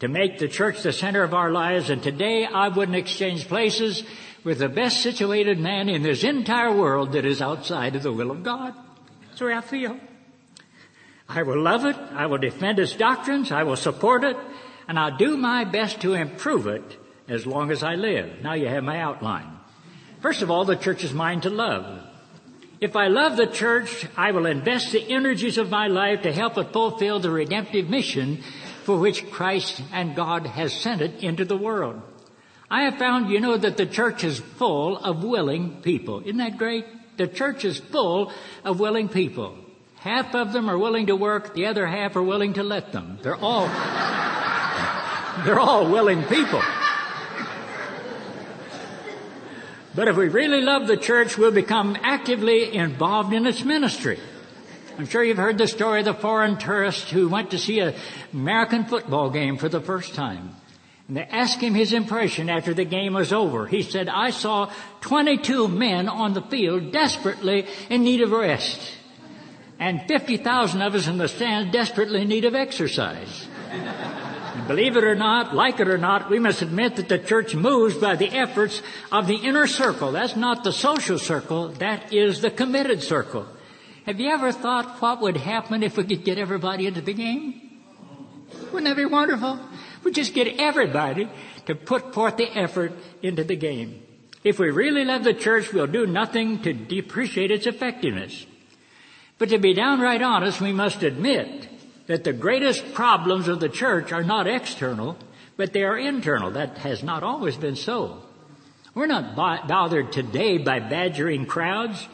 to 0.00 0.08
make 0.08 0.40
the 0.40 0.48
church 0.48 0.82
the 0.82 0.92
center 0.92 1.22
of 1.22 1.34
our 1.34 1.52
lives 1.52 1.88
and 1.88 2.02
today 2.02 2.46
I 2.46 2.66
wouldn't 2.66 2.96
exchange 2.96 3.46
places 3.46 4.02
with 4.42 4.58
the 4.58 4.68
best 4.68 5.02
situated 5.02 5.60
man 5.60 5.88
in 5.88 6.02
this 6.02 6.24
entire 6.24 6.74
world 6.76 7.12
that 7.12 7.24
is 7.24 7.40
outside 7.40 7.94
of 7.94 8.02
the 8.02 8.12
will 8.12 8.32
of 8.32 8.42
God. 8.42 8.74
That's 9.28 9.38
the 9.38 9.46
way 9.46 9.54
I 9.54 9.60
feel. 9.60 10.00
I 11.28 11.44
will 11.44 11.62
love 11.62 11.84
it. 11.84 11.96
I 12.12 12.26
will 12.26 12.38
defend 12.38 12.80
its 12.80 12.96
doctrines. 12.96 13.52
I 13.52 13.62
will 13.62 13.76
support 13.76 14.24
it 14.24 14.36
and 14.88 14.98
I'll 14.98 15.16
do 15.16 15.36
my 15.36 15.64
best 15.64 16.00
to 16.00 16.14
improve 16.14 16.66
it 16.66 16.96
as 17.28 17.46
long 17.46 17.70
as 17.70 17.82
I 17.82 17.94
live. 17.94 18.42
Now 18.42 18.54
you 18.54 18.68
have 18.68 18.84
my 18.84 19.00
outline. 19.00 19.50
First 20.20 20.42
of 20.42 20.50
all, 20.50 20.64
the 20.64 20.76
church 20.76 21.04
is 21.04 21.12
mine 21.12 21.40
to 21.42 21.50
love. 21.50 22.02
If 22.80 22.94
I 22.94 23.08
love 23.08 23.36
the 23.36 23.46
church, 23.46 24.06
I 24.16 24.32
will 24.32 24.46
invest 24.46 24.92
the 24.92 25.08
energies 25.08 25.56
of 25.56 25.70
my 25.70 25.86
life 25.86 26.22
to 26.22 26.32
help 26.32 26.58
it 26.58 26.72
fulfill 26.72 27.20
the 27.20 27.30
redemptive 27.30 27.88
mission 27.88 28.42
for 28.84 28.98
which 28.98 29.30
Christ 29.30 29.82
and 29.92 30.14
God 30.14 30.46
has 30.46 30.72
sent 30.72 31.00
it 31.00 31.22
into 31.22 31.44
the 31.44 31.56
world. 31.56 32.00
I 32.70 32.82
have 32.84 32.98
found, 32.98 33.30
you 33.30 33.40
know, 33.40 33.56
that 33.56 33.76
the 33.76 33.86
church 33.86 34.24
is 34.24 34.38
full 34.38 34.98
of 34.98 35.24
willing 35.24 35.80
people. 35.82 36.20
Isn't 36.20 36.38
that 36.38 36.58
great? 36.58 36.84
The 37.16 37.28
church 37.28 37.64
is 37.64 37.78
full 37.78 38.32
of 38.64 38.78
willing 38.78 39.08
people. 39.08 39.56
Half 39.96 40.34
of 40.34 40.52
them 40.52 40.68
are 40.68 40.78
willing 40.78 41.06
to 41.06 41.16
work, 41.16 41.54
the 41.54 41.66
other 41.66 41.86
half 41.86 42.14
are 42.14 42.22
willing 42.22 42.54
to 42.54 42.62
let 42.62 42.92
them. 42.92 43.18
They're 43.22 43.36
all 43.36 43.66
they're 45.44 45.60
all 45.60 45.90
willing 45.90 46.22
people. 46.24 46.62
But 49.94 50.08
if 50.08 50.16
we 50.16 50.28
really 50.28 50.60
love 50.60 50.86
the 50.86 50.98
church, 50.98 51.38
we'll 51.38 51.52
become 51.52 51.96
actively 52.02 52.74
involved 52.74 53.32
in 53.32 53.46
its 53.46 53.64
ministry. 53.64 54.20
I'm 54.98 55.06
sure 55.06 55.24
you've 55.24 55.38
heard 55.38 55.58
the 55.58 55.66
story 55.66 56.00
of 56.00 56.04
the 56.04 56.14
foreign 56.14 56.58
tourist 56.58 57.10
who 57.10 57.28
went 57.28 57.50
to 57.50 57.58
see 57.58 57.80
an 57.80 57.94
American 58.32 58.84
football 58.84 59.30
game 59.30 59.56
for 59.56 59.68
the 59.68 59.80
first 59.80 60.14
time. 60.14 60.54
And 61.08 61.16
they 61.16 61.22
asked 61.22 61.60
him 61.60 61.74
his 61.74 61.92
impression 61.92 62.50
after 62.50 62.74
the 62.74 62.84
game 62.84 63.14
was 63.14 63.32
over. 63.32 63.66
He 63.66 63.82
said, 63.82 64.08
I 64.08 64.30
saw 64.30 64.70
22 65.02 65.68
men 65.68 66.08
on 66.08 66.34
the 66.34 66.42
field 66.42 66.92
desperately 66.92 67.66
in 67.88 68.04
need 68.04 68.20
of 68.20 68.32
rest. 68.32 68.80
And 69.78 70.02
50,000 70.08 70.82
of 70.82 70.94
us 70.94 71.06
in 71.06 71.18
the 71.18 71.28
stands 71.28 71.72
desperately 71.72 72.22
in 72.22 72.28
need 72.28 72.44
of 72.44 72.54
exercise. 72.54 73.46
Believe 74.66 74.96
it 74.96 75.04
or 75.04 75.14
not, 75.14 75.54
like 75.54 75.78
it 75.80 75.88
or 75.88 75.98
not, 75.98 76.28
we 76.28 76.38
must 76.38 76.62
admit 76.62 76.96
that 76.96 77.08
the 77.08 77.18
church 77.18 77.54
moves 77.54 77.94
by 77.94 78.16
the 78.16 78.30
efforts 78.30 78.82
of 79.12 79.26
the 79.26 79.36
inner 79.36 79.66
circle. 79.66 80.12
That's 80.12 80.36
not 80.36 80.64
the 80.64 80.72
social 80.72 81.18
circle, 81.18 81.68
that 81.78 82.12
is 82.12 82.40
the 82.40 82.50
committed 82.50 83.02
circle. 83.02 83.46
Have 84.06 84.20
you 84.20 84.30
ever 84.30 84.52
thought 84.52 85.00
what 85.00 85.20
would 85.20 85.36
happen 85.36 85.82
if 85.82 85.96
we 85.96 86.04
could 86.04 86.24
get 86.24 86.38
everybody 86.38 86.86
into 86.86 87.00
the 87.00 87.12
game? 87.12 87.60
Wouldn't 88.72 88.84
that 88.84 88.96
be 88.96 89.04
wonderful? 89.04 89.58
We 90.04 90.12
just 90.12 90.34
get 90.34 90.60
everybody 90.60 91.28
to 91.66 91.74
put 91.74 92.14
forth 92.14 92.36
the 92.36 92.48
effort 92.56 92.92
into 93.22 93.44
the 93.44 93.56
game. 93.56 94.02
If 94.44 94.58
we 94.58 94.70
really 94.70 95.04
love 95.04 95.24
the 95.24 95.34
church, 95.34 95.72
we'll 95.72 95.88
do 95.88 96.06
nothing 96.06 96.62
to 96.62 96.72
depreciate 96.72 97.50
its 97.50 97.66
effectiveness. 97.66 98.46
But 99.38 99.48
to 99.48 99.58
be 99.58 99.74
downright 99.74 100.22
honest, 100.22 100.60
we 100.60 100.72
must 100.72 101.02
admit 101.02 101.68
that 102.06 102.24
the 102.24 102.32
greatest 102.32 102.94
problems 102.94 103.48
of 103.48 103.60
the 103.60 103.68
church 103.68 104.12
are 104.12 104.24
not 104.24 104.46
external, 104.46 105.16
but 105.56 105.72
they 105.72 105.82
are 105.82 105.98
internal. 105.98 106.50
That 106.52 106.78
has 106.78 107.02
not 107.02 107.22
always 107.22 107.56
been 107.56 107.76
so. 107.76 108.22
We're 108.94 109.06
not 109.06 109.36
bothered 109.36 110.12
today 110.12 110.58
by 110.58 110.80
badgering 110.80 111.46
crowds 111.46 112.08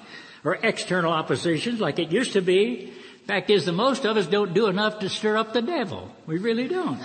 or 0.44 0.58
external 0.62 1.12
oppositions 1.12 1.80
like 1.80 1.98
it 1.98 2.10
used 2.10 2.32
to 2.32 2.40
be. 2.40 2.92
Fact 3.26 3.50
is, 3.50 3.64
the 3.64 3.72
most 3.72 4.04
of 4.04 4.16
us 4.16 4.26
don't 4.26 4.52
do 4.52 4.66
enough 4.66 4.98
to 4.98 5.08
stir 5.08 5.36
up 5.36 5.52
the 5.52 5.62
devil. 5.62 6.10
We 6.26 6.38
really 6.38 6.66
don't. 6.66 7.00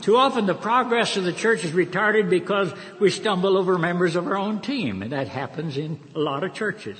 Too 0.00 0.16
often 0.16 0.46
the 0.46 0.54
progress 0.54 1.16
of 1.16 1.24
the 1.24 1.32
church 1.32 1.64
is 1.64 1.72
retarded 1.72 2.30
because 2.30 2.72
we 2.98 3.10
stumble 3.10 3.56
over 3.56 3.78
members 3.78 4.16
of 4.16 4.26
our 4.26 4.36
own 4.36 4.60
team, 4.60 5.02
and 5.02 5.12
that 5.12 5.28
happens 5.28 5.76
in 5.76 6.00
a 6.14 6.18
lot 6.18 6.42
of 6.42 6.54
churches. 6.54 6.98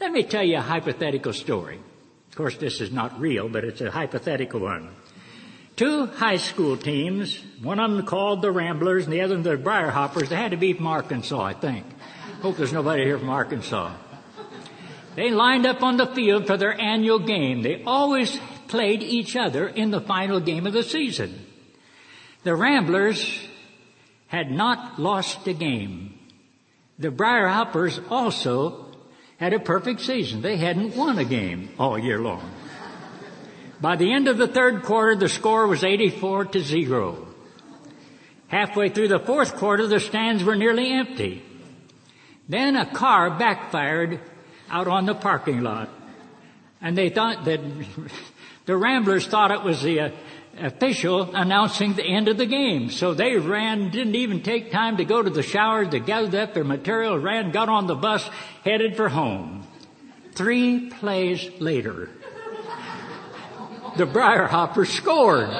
Let 0.00 0.12
me 0.12 0.22
tell 0.22 0.42
you 0.42 0.56
a 0.56 0.62
hypothetical 0.62 1.32
story. 1.32 1.78
Of 2.36 2.38
course, 2.38 2.58
this 2.58 2.82
is 2.82 2.92
not 2.92 3.18
real, 3.18 3.48
but 3.48 3.64
it's 3.64 3.80
a 3.80 3.90
hypothetical 3.90 4.60
one. 4.60 4.90
Two 5.74 6.04
high 6.04 6.36
school 6.36 6.76
teams, 6.76 7.42
one 7.62 7.80
of 7.80 7.90
them 7.90 8.04
called 8.04 8.42
the 8.42 8.50
Ramblers 8.50 9.04
and 9.04 9.12
the 9.14 9.22
other 9.22 9.40
the 9.40 9.56
Briar 9.56 9.88
Hoppers. 9.88 10.28
They 10.28 10.36
had 10.36 10.50
to 10.50 10.58
be 10.58 10.74
from 10.74 10.86
Arkansas, 10.86 11.40
I 11.42 11.54
think. 11.54 11.86
Hope 12.42 12.58
there's 12.58 12.74
nobody 12.74 13.04
here 13.04 13.18
from 13.18 13.30
Arkansas. 13.30 13.94
They 15.14 15.30
lined 15.30 15.64
up 15.64 15.82
on 15.82 15.96
the 15.96 16.08
field 16.08 16.46
for 16.46 16.58
their 16.58 16.78
annual 16.78 17.20
game. 17.20 17.62
They 17.62 17.82
always 17.84 18.38
played 18.68 19.02
each 19.02 19.34
other 19.34 19.66
in 19.66 19.90
the 19.90 20.02
final 20.02 20.38
game 20.38 20.66
of 20.66 20.74
the 20.74 20.82
season. 20.82 21.46
The 22.42 22.54
Ramblers 22.54 23.48
had 24.26 24.50
not 24.50 25.00
lost 25.00 25.46
a 25.48 25.54
game. 25.54 26.18
The 26.98 27.10
Briar 27.10 27.48
Hoppers 27.48 27.98
also 28.10 28.85
had 29.38 29.52
a 29.52 29.60
perfect 29.60 30.00
season. 30.00 30.42
They 30.42 30.56
hadn't 30.56 30.96
won 30.96 31.18
a 31.18 31.24
game 31.24 31.70
all 31.78 31.98
year 31.98 32.18
long. 32.18 32.50
By 33.80 33.96
the 33.96 34.12
end 34.12 34.28
of 34.28 34.38
the 34.38 34.48
third 34.48 34.82
quarter, 34.82 35.16
the 35.16 35.28
score 35.28 35.66
was 35.66 35.84
84 35.84 36.46
to 36.46 36.60
0. 36.60 37.26
Halfway 38.48 38.88
through 38.88 39.08
the 39.08 39.18
fourth 39.18 39.56
quarter, 39.56 39.86
the 39.86 40.00
stands 40.00 40.42
were 40.42 40.56
nearly 40.56 40.90
empty. 40.92 41.42
Then 42.48 42.76
a 42.76 42.86
car 42.86 43.30
backfired 43.30 44.20
out 44.70 44.88
on 44.88 45.04
the 45.04 45.14
parking 45.14 45.60
lot. 45.60 45.90
And 46.80 46.96
they 46.96 47.10
thought 47.10 47.44
that 47.44 47.60
the 48.66 48.76
Ramblers 48.76 49.26
thought 49.26 49.50
it 49.50 49.62
was 49.62 49.82
the 49.82 50.00
uh, 50.00 50.10
official 50.58 51.34
announcing 51.34 51.94
the 51.94 52.04
end 52.04 52.28
of 52.28 52.38
the 52.38 52.46
game. 52.46 52.90
So 52.90 53.14
they 53.14 53.36
ran, 53.36 53.90
didn't 53.90 54.14
even 54.14 54.42
take 54.42 54.70
time 54.70 54.96
to 54.98 55.04
go 55.04 55.22
to 55.22 55.30
the 55.30 55.42
shower, 55.42 55.86
they 55.86 56.00
gathered 56.00 56.34
up 56.34 56.54
their 56.54 56.64
material, 56.64 57.18
ran, 57.18 57.50
got 57.50 57.68
on 57.68 57.86
the 57.86 57.94
bus, 57.94 58.28
headed 58.64 58.96
for 58.96 59.08
home. 59.08 59.66
Three 60.32 60.90
plays 60.90 61.48
later, 61.60 62.10
the 63.96 64.06
Briarhopper 64.06 64.86
scored. 64.86 65.50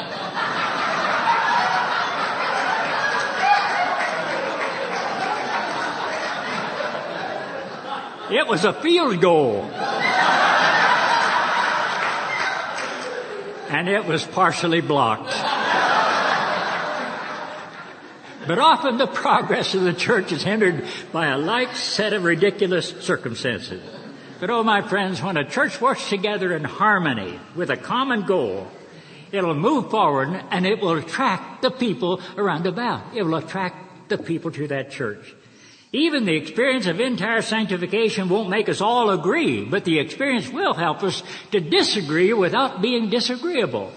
It 8.28 8.46
was 8.48 8.64
a 8.64 8.72
field 8.72 9.20
goal. 9.20 9.70
And 13.68 13.88
it 13.88 14.04
was 14.04 14.24
partially 14.24 14.80
blocked. 14.80 15.32
But 18.46 18.60
often 18.60 18.96
the 18.96 19.08
progress 19.08 19.74
of 19.74 19.82
the 19.82 19.92
church 19.92 20.30
is 20.30 20.44
hindered 20.44 20.84
by 21.12 21.26
a 21.26 21.38
like 21.38 21.74
set 21.74 22.12
of 22.12 22.22
ridiculous 22.22 22.90
circumstances. 23.00 23.82
But 24.38 24.50
oh 24.50 24.62
my 24.62 24.86
friends, 24.86 25.20
when 25.20 25.36
a 25.36 25.48
church 25.48 25.80
works 25.80 26.08
together 26.08 26.54
in 26.54 26.62
harmony 26.62 27.40
with 27.56 27.70
a 27.70 27.76
common 27.76 28.24
goal, 28.24 28.68
it'll 29.32 29.54
move 29.54 29.90
forward 29.90 30.28
and 30.50 30.64
it 30.64 30.80
will 30.80 30.96
attract 30.96 31.62
the 31.62 31.70
people 31.70 32.20
around 32.36 32.66
about. 32.66 33.16
It 33.16 33.24
will 33.24 33.36
attract 33.36 34.08
the 34.08 34.18
people 34.18 34.52
to 34.52 34.68
that 34.68 34.90
church. 34.92 35.34
Even 35.96 36.26
the 36.26 36.36
experience 36.36 36.86
of 36.86 37.00
entire 37.00 37.40
sanctification 37.40 38.28
won't 38.28 38.50
make 38.50 38.68
us 38.68 38.82
all 38.82 39.08
agree, 39.08 39.64
but 39.64 39.86
the 39.86 39.98
experience 39.98 40.46
will 40.46 40.74
help 40.74 41.02
us 41.02 41.22
to 41.52 41.58
disagree 41.58 42.34
without 42.34 42.82
being 42.82 43.08
disagreeable. 43.08 43.90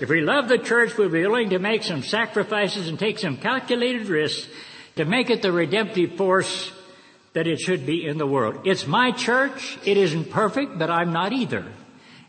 If 0.00 0.08
we 0.08 0.22
love 0.22 0.48
the 0.48 0.58
church, 0.58 0.98
we'll 0.98 1.08
be 1.08 1.22
willing 1.22 1.50
to 1.50 1.60
make 1.60 1.84
some 1.84 2.02
sacrifices 2.02 2.88
and 2.88 2.98
take 2.98 3.20
some 3.20 3.36
calculated 3.36 4.08
risks 4.08 4.48
to 4.96 5.04
make 5.04 5.30
it 5.30 5.40
the 5.40 5.52
redemptive 5.52 6.16
force 6.16 6.72
that 7.32 7.46
it 7.46 7.60
should 7.60 7.86
be 7.86 8.04
in 8.04 8.18
the 8.18 8.26
world. 8.26 8.66
It's 8.66 8.84
my 8.84 9.12
church. 9.12 9.78
It 9.84 9.96
isn't 9.96 10.32
perfect, 10.32 10.80
but 10.80 10.90
I'm 10.90 11.12
not 11.12 11.32
either. 11.32 11.64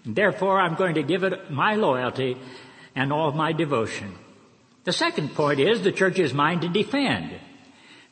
And 0.06 0.16
therefore, 0.16 0.62
I'm 0.62 0.76
going 0.76 0.94
to 0.94 1.02
give 1.02 1.24
it 1.24 1.50
my 1.50 1.74
loyalty 1.74 2.38
and 2.96 3.12
all 3.12 3.30
of 3.30 3.36
my 3.36 3.52
devotion. 3.52 4.14
The 4.84 4.94
second 4.94 5.34
point 5.34 5.60
is 5.60 5.82
the 5.82 5.92
church 5.92 6.20
is 6.20 6.36
mine 6.36 6.60
to 6.60 6.70
defend. 6.70 7.32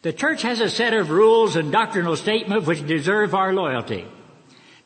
The 0.08 0.14
church 0.14 0.44
has 0.44 0.62
a 0.62 0.70
set 0.70 0.94
of 0.94 1.10
rules 1.10 1.58
and 1.58 1.70
doctrinal 1.70 2.16
statements 2.16 2.66
which 2.66 2.88
deserve 2.88 3.36
our 3.36 3.52
loyalty. 3.52 4.08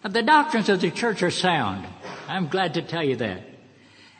Now, 0.03 0.09
the 0.09 0.23
doctrines 0.23 0.67
of 0.67 0.81
the 0.81 0.89
church 0.89 1.21
are 1.21 1.29
sound. 1.29 1.85
I'm 2.27 2.47
glad 2.47 2.73
to 2.73 2.81
tell 2.81 3.03
you 3.03 3.17
that. 3.17 3.43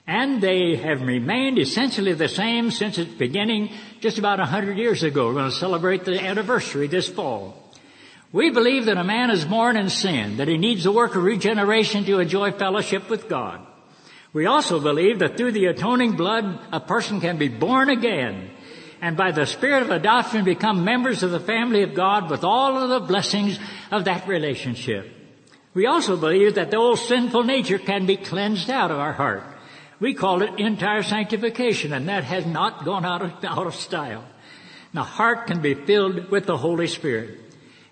And 0.06 0.42
they 0.42 0.76
have 0.76 1.02
remained 1.02 1.58
essentially 1.58 2.14
the 2.14 2.28
same 2.28 2.70
since 2.70 3.00
its 3.00 3.12
beginning 3.12 3.72
just 4.00 4.20
about 4.20 4.40
a 4.40 4.46
hundred 4.46 4.78
years 4.78 5.02
ago. 5.02 5.26
We're 5.26 5.34
going 5.34 5.50
to 5.50 5.58
celebrate 5.58 6.06
the 6.06 6.24
anniversary 6.24 6.86
this 6.86 7.10
fall. 7.10 7.58
We 8.32 8.52
believe 8.52 8.86
that 8.86 9.00
a 9.00 9.04
man 9.04 9.32
is 9.32 9.44
born 9.44 9.78
in 9.78 9.90
sin, 9.90 10.38
that 10.38 10.48
he 10.48 10.60
needs 10.60 10.84
the 10.84 10.92
work 10.92 11.16
of 11.16 11.24
regeneration 11.24 12.06
to 12.06 12.20
enjoy 12.20 12.52
fellowship 12.52 13.10
with 13.10 13.28
God. 13.28 13.60
We 14.34 14.46
also 14.46 14.80
believe 14.80 15.18
that 15.18 15.36
through 15.36 15.54
the 15.54 15.66
atoning 15.66 16.12
blood, 16.16 16.60
a 16.72 16.80
person 16.80 17.22
can 17.22 17.38
be 17.38 17.48
born 17.48 17.90
again 17.90 18.52
and 19.02 19.18
by 19.18 19.32
the 19.32 19.48
Spirit 19.48 19.82
of 19.82 19.90
adoption 19.90 20.46
become 20.46 20.86
members 20.86 21.24
of 21.24 21.32
the 21.32 21.40
family 21.40 21.82
of 21.82 21.96
God 21.96 22.30
with 22.30 22.44
all 22.44 22.78
of 22.78 22.90
the 22.90 23.00
blessings 23.00 23.60
of 23.90 24.06
that 24.06 24.28
relationship. 24.28 25.12
We 25.74 25.88
also 25.88 26.16
believe 26.16 26.56
that 26.56 26.70
the 26.70 26.78
old 26.78 27.00
sinful 27.00 27.44
nature 27.44 27.80
can 27.80 28.06
be 28.06 28.18
cleansed 28.18 28.70
out 28.70 28.92
of 28.92 29.00
our 29.00 29.14
heart. 29.14 29.44
We 30.00 30.14
call 30.14 30.44
it 30.44 30.60
entire 30.60 31.02
sanctification 31.02 31.94
and 31.94 32.08
that 32.10 32.26
has 32.26 32.46
not 32.46 32.86
gone 32.86 33.06
out 33.06 33.22
of, 33.22 33.44
out 33.44 33.68
of 33.68 33.76
style. 33.76 34.24
The 34.94 35.04
heart 35.04 35.48
can 35.48 35.62
be 35.62 35.74
filled 35.74 36.30
with 36.30 36.46
the 36.46 36.58
Holy 36.58 36.88
Spirit. 36.88 37.40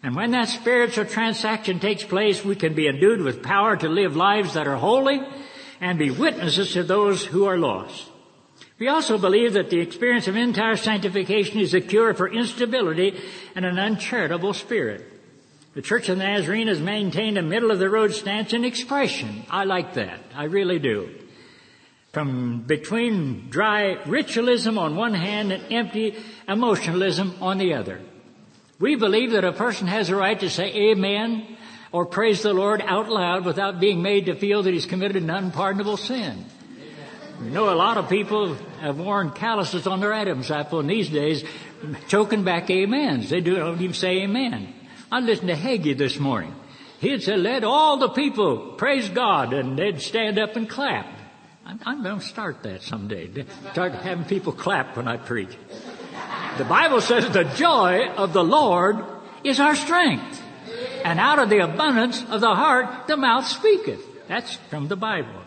And 0.04 0.16
when 0.16 0.32
that 0.32 0.50
spiritual 0.50 1.06
transaction 1.06 1.80
takes 1.80 2.04
place, 2.04 2.44
we 2.44 2.56
can 2.56 2.74
be 2.74 2.88
endued 2.88 3.22
with 3.22 3.44
power 3.44 3.76
to 3.78 3.90
live 3.90 4.16
lives 4.16 4.54
that 4.54 4.68
are 4.68 4.76
holy 4.76 5.22
and 5.82 5.98
be 5.98 6.12
witnesses 6.12 6.74
to 6.74 6.84
those 6.84 7.26
who 7.26 7.46
are 7.46 7.58
lost. 7.58 8.10
We 8.80 8.88
also 8.88 9.18
believe 9.18 9.54
that 9.54 9.70
the 9.70 9.82
experience 9.82 10.30
of 10.30 10.38
entire 10.38 10.78
sanctification 10.78 11.60
is 11.60 11.74
a 11.74 11.82
cure 11.82 12.14
for 12.14 12.32
instability 12.32 13.20
and 13.54 13.66
an 13.66 13.78
uncharitable 13.78 14.54
spirit. 14.54 15.06
The 15.74 15.82
Church 15.82 16.08
of 16.08 16.18
the 16.18 16.24
Nazarene 16.24 16.68
has 16.68 16.80
maintained 16.80 17.38
a 17.38 17.42
middle 17.42 17.72
of 17.72 17.80
the 17.80 17.90
road 17.90 18.14
stance 18.14 18.54
in 18.54 18.64
expression. 18.64 19.44
I 19.50 19.66
like 19.66 19.96
that. 19.96 20.22
I 20.34 20.46
really 20.46 20.80
do. 20.80 21.14
From 22.14 22.62
between 22.62 23.50
dry 23.50 24.02
ritualism 24.06 24.78
on 24.78 24.96
one 24.96 25.14
hand 25.14 25.52
and 25.52 25.72
empty 25.72 26.16
emotionalism 26.48 27.36
on 27.42 27.58
the 27.58 27.74
other. 27.74 28.00
We 28.80 28.96
believe 28.96 29.32
that 29.32 29.44
a 29.44 29.52
person 29.52 29.88
has 29.88 30.10
a 30.10 30.16
right 30.16 30.40
to 30.40 30.50
say 30.50 30.74
amen 30.92 31.58
or 31.92 32.06
praise 32.06 32.42
the 32.44 32.54
Lord 32.54 32.82
out 32.82 33.10
loud 33.10 33.46
without 33.46 33.80
being 33.80 34.02
made 34.02 34.28
to 34.28 34.36
feel 34.36 34.64
that 34.64 34.74
he's 34.74 34.86
committed 34.86 35.22
an 35.22 35.30
unpardonable 35.30 35.98
sin. 35.98 36.46
You 37.42 37.52
know, 37.52 37.74
a 37.74 37.76
lot 37.76 37.98
of 37.98 38.10
people 38.10 38.56
have 38.82 39.00
worn 39.00 39.32
calluses 39.32 39.88
on 39.88 40.02
their 40.02 40.12
Adam's 40.12 40.52
apple 40.52 40.82
in 40.82 40.88
these 40.88 41.10
days, 41.10 41.46
choking 42.10 42.44
back 42.44 42.70
amens. 42.70 43.30
They 43.30 43.40
do, 43.40 43.56
don't 43.56 43.82
even 43.82 43.94
say 43.94 44.24
amen. 44.24 44.74
I 45.10 45.22
listened 45.22 45.48
to 45.48 45.56
Hagee 45.56 45.98
this 45.98 46.20
morning. 46.20 46.54
He'd 47.00 47.24
say, 47.24 47.38
let 47.38 47.64
all 47.64 47.98
the 47.98 48.10
people 48.10 48.74
praise 48.74 49.08
God, 49.08 49.54
and 49.54 49.80
they'd 49.80 50.02
stand 50.02 50.38
up 50.38 50.58
and 50.58 50.70
clap. 50.70 51.08
I'm, 51.66 51.80
I'm 51.86 52.04
going 52.04 52.20
to 52.20 52.26
start 52.26 52.64
that 52.64 52.84
someday. 52.84 53.46
Start 53.72 53.94
having 53.94 54.26
people 54.26 54.52
clap 54.52 54.98
when 54.98 55.08
I 55.08 55.16
preach. 55.16 55.56
The 56.58 56.66
Bible 56.66 57.00
says 57.00 57.30
the 57.30 57.46
joy 57.46 58.10
of 58.10 58.34
the 58.34 58.44
Lord 58.44 58.98
is 59.46 59.62
our 59.62 59.76
strength. 59.76 60.44
And 61.06 61.20
out 61.20 61.40
of 61.40 61.50
the 61.50 61.60
abundance 61.60 62.22
of 62.30 62.42
the 62.42 62.54
heart, 62.54 63.08
the 63.08 63.16
mouth 63.16 63.48
speaketh. 63.48 64.02
That's 64.28 64.56
from 64.70 64.90
the 64.90 64.98
Bible. 64.98 65.39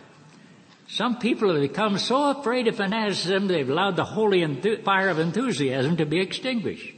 Some 0.92 1.18
people 1.18 1.50
have 1.50 1.62
become 1.62 1.96
so 1.96 2.38
afraid 2.38 2.68
of 2.68 2.76
fanaticism 2.76 3.46
they've 3.46 3.68
allowed 3.68 3.96
the 3.96 4.04
holy 4.04 4.44
fire 4.84 5.08
of 5.08 5.18
enthusiasm 5.18 5.96
to 5.96 6.04
be 6.04 6.20
extinguished. 6.20 6.94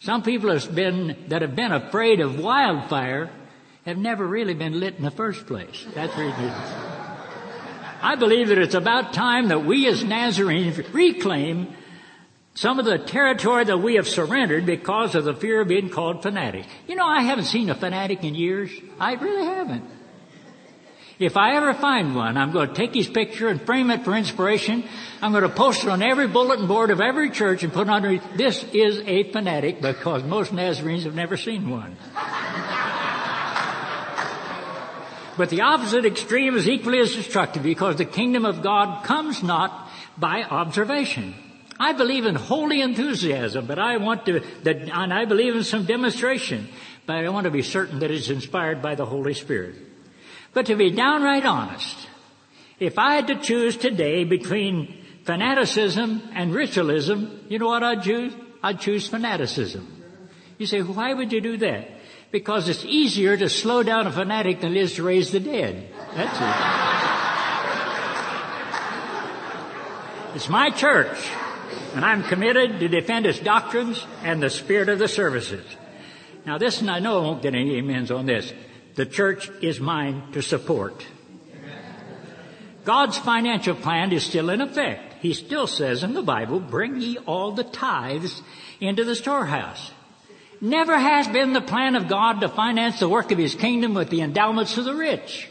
Some 0.00 0.22
people 0.22 0.50
have 0.50 0.74
been, 0.74 1.14
that 1.28 1.42
have 1.42 1.54
been 1.54 1.72
afraid 1.72 2.20
of 2.20 2.40
wildfire 2.40 3.30
have 3.84 3.98
never 3.98 4.26
really 4.26 4.54
been 4.54 4.80
lit 4.80 4.94
in 4.96 5.04
the 5.04 5.10
first 5.10 5.46
place. 5.46 5.84
That's 5.94 6.16
reason. 6.16 6.50
I 8.00 8.16
believe 8.18 8.48
that 8.48 8.56
it's 8.56 8.74
about 8.74 9.12
time 9.12 9.48
that 9.48 9.66
we 9.66 9.86
as 9.88 10.02
Nazarenes 10.02 10.78
reclaim 10.94 11.76
some 12.54 12.78
of 12.78 12.86
the 12.86 12.96
territory 12.96 13.64
that 13.64 13.76
we 13.76 13.96
have 13.96 14.08
surrendered 14.08 14.64
because 14.64 15.14
of 15.14 15.24
the 15.24 15.34
fear 15.34 15.60
of 15.60 15.68
being 15.68 15.90
called 15.90 16.22
fanatic. 16.22 16.64
You 16.86 16.96
know, 16.96 17.06
I 17.06 17.24
haven't 17.24 17.44
seen 17.44 17.68
a 17.68 17.74
fanatic 17.74 18.24
in 18.24 18.34
years. 18.34 18.70
I 18.98 19.16
really 19.16 19.44
haven't. 19.44 19.84
If 21.18 21.38
I 21.38 21.56
ever 21.56 21.72
find 21.72 22.14
one, 22.14 22.36
I'm 22.36 22.52
going 22.52 22.68
to 22.68 22.74
take 22.74 22.94
his 22.94 23.08
picture 23.08 23.48
and 23.48 23.60
frame 23.62 23.90
it 23.90 24.04
for 24.04 24.14
inspiration. 24.14 24.84
I'm 25.22 25.32
going 25.32 25.44
to 25.44 25.48
post 25.48 25.82
it 25.82 25.88
on 25.88 26.02
every 26.02 26.28
bulletin 26.28 26.66
board 26.66 26.90
of 26.90 27.00
every 27.00 27.30
church 27.30 27.62
and 27.62 27.72
put 27.72 27.88
under 27.88 28.18
this 28.36 28.62
is 28.74 28.98
a 29.06 29.32
fanatic 29.32 29.80
because 29.80 30.22
most 30.24 30.52
Nazarenes 30.52 31.04
have 31.04 31.14
never 31.14 31.38
seen 31.38 31.70
one. 31.70 31.96
but 35.38 35.48
the 35.48 35.62
opposite 35.62 36.04
extreme 36.04 36.54
is 36.54 36.68
equally 36.68 36.98
as 36.98 37.14
destructive 37.14 37.62
because 37.62 37.96
the 37.96 38.04
kingdom 38.04 38.44
of 38.44 38.62
God 38.62 39.02
comes 39.04 39.42
not 39.42 39.88
by 40.18 40.42
observation. 40.42 41.34
I 41.80 41.94
believe 41.94 42.26
in 42.26 42.34
holy 42.34 42.82
enthusiasm, 42.82 43.64
but 43.66 43.78
I 43.78 43.96
want 43.96 44.26
to, 44.26 44.40
that, 44.64 44.76
and 44.76 45.14
I 45.14 45.24
believe 45.24 45.56
in 45.56 45.64
some 45.64 45.86
demonstration, 45.86 46.68
but 47.06 47.16
I 47.16 47.28
want 47.30 47.44
to 47.44 47.50
be 47.50 47.62
certain 47.62 48.00
that 48.00 48.10
it's 48.10 48.28
inspired 48.28 48.82
by 48.82 48.94
the 48.94 49.06
Holy 49.06 49.34
Spirit. 49.34 49.76
But 50.56 50.66
to 50.66 50.74
be 50.74 50.90
downright 50.90 51.44
honest, 51.44 52.08
if 52.80 52.98
I 52.98 53.16
had 53.16 53.26
to 53.26 53.34
choose 53.34 53.76
today 53.76 54.24
between 54.24 55.04
fanaticism 55.24 56.30
and 56.32 56.54
ritualism, 56.54 57.44
you 57.50 57.58
know 57.58 57.66
what 57.66 57.82
I'd 57.82 58.02
choose? 58.02 58.32
I'd 58.62 58.80
choose 58.80 59.06
fanaticism. 59.06 59.86
You 60.56 60.64
say, 60.64 60.80
why 60.80 61.12
would 61.12 61.30
you 61.30 61.42
do 61.42 61.58
that? 61.58 61.90
Because 62.30 62.70
it's 62.70 62.86
easier 62.86 63.36
to 63.36 63.50
slow 63.50 63.82
down 63.82 64.06
a 64.06 64.10
fanatic 64.10 64.62
than 64.62 64.74
it 64.74 64.80
is 64.80 64.94
to 64.94 65.02
raise 65.02 65.30
the 65.30 65.40
dead. 65.40 65.90
That's 66.14 66.40
it. 66.40 66.54
It's 70.36 70.48
my 70.48 70.70
church, 70.70 71.18
and 71.94 72.02
I'm 72.02 72.22
committed 72.22 72.80
to 72.80 72.88
defend 72.88 73.26
its 73.26 73.40
doctrines 73.40 74.02
and 74.22 74.42
the 74.42 74.48
spirit 74.48 74.88
of 74.88 74.98
the 74.98 75.08
services. 75.08 75.66
Now 76.46 76.56
this, 76.56 76.80
and 76.80 76.90
I 76.90 77.00
know 77.00 77.18
I 77.18 77.22
won't 77.24 77.42
get 77.42 77.54
any 77.54 77.78
amens 77.78 78.10
on 78.10 78.24
this. 78.24 78.54
The 78.96 79.06
church 79.06 79.50
is 79.60 79.78
mine 79.78 80.32
to 80.32 80.40
support. 80.42 81.06
God's 82.84 83.18
financial 83.18 83.74
plan 83.74 84.10
is 84.12 84.24
still 84.24 84.48
in 84.48 84.62
effect. 84.62 85.14
He 85.20 85.34
still 85.34 85.66
says 85.66 86.02
in 86.02 86.14
the 86.14 86.22
Bible, 86.22 86.60
bring 86.60 87.00
ye 87.00 87.18
all 87.18 87.52
the 87.52 87.64
tithes 87.64 88.42
into 88.80 89.04
the 89.04 89.14
storehouse. 89.14 89.90
Never 90.62 90.98
has 90.98 91.28
been 91.28 91.52
the 91.52 91.60
plan 91.60 91.94
of 91.94 92.08
God 92.08 92.40
to 92.40 92.48
finance 92.48 93.00
the 93.00 93.08
work 93.08 93.30
of 93.30 93.38
His 93.38 93.54
kingdom 93.54 93.92
with 93.92 94.08
the 94.08 94.22
endowments 94.22 94.78
of 94.78 94.86
the 94.86 94.94
rich, 94.94 95.50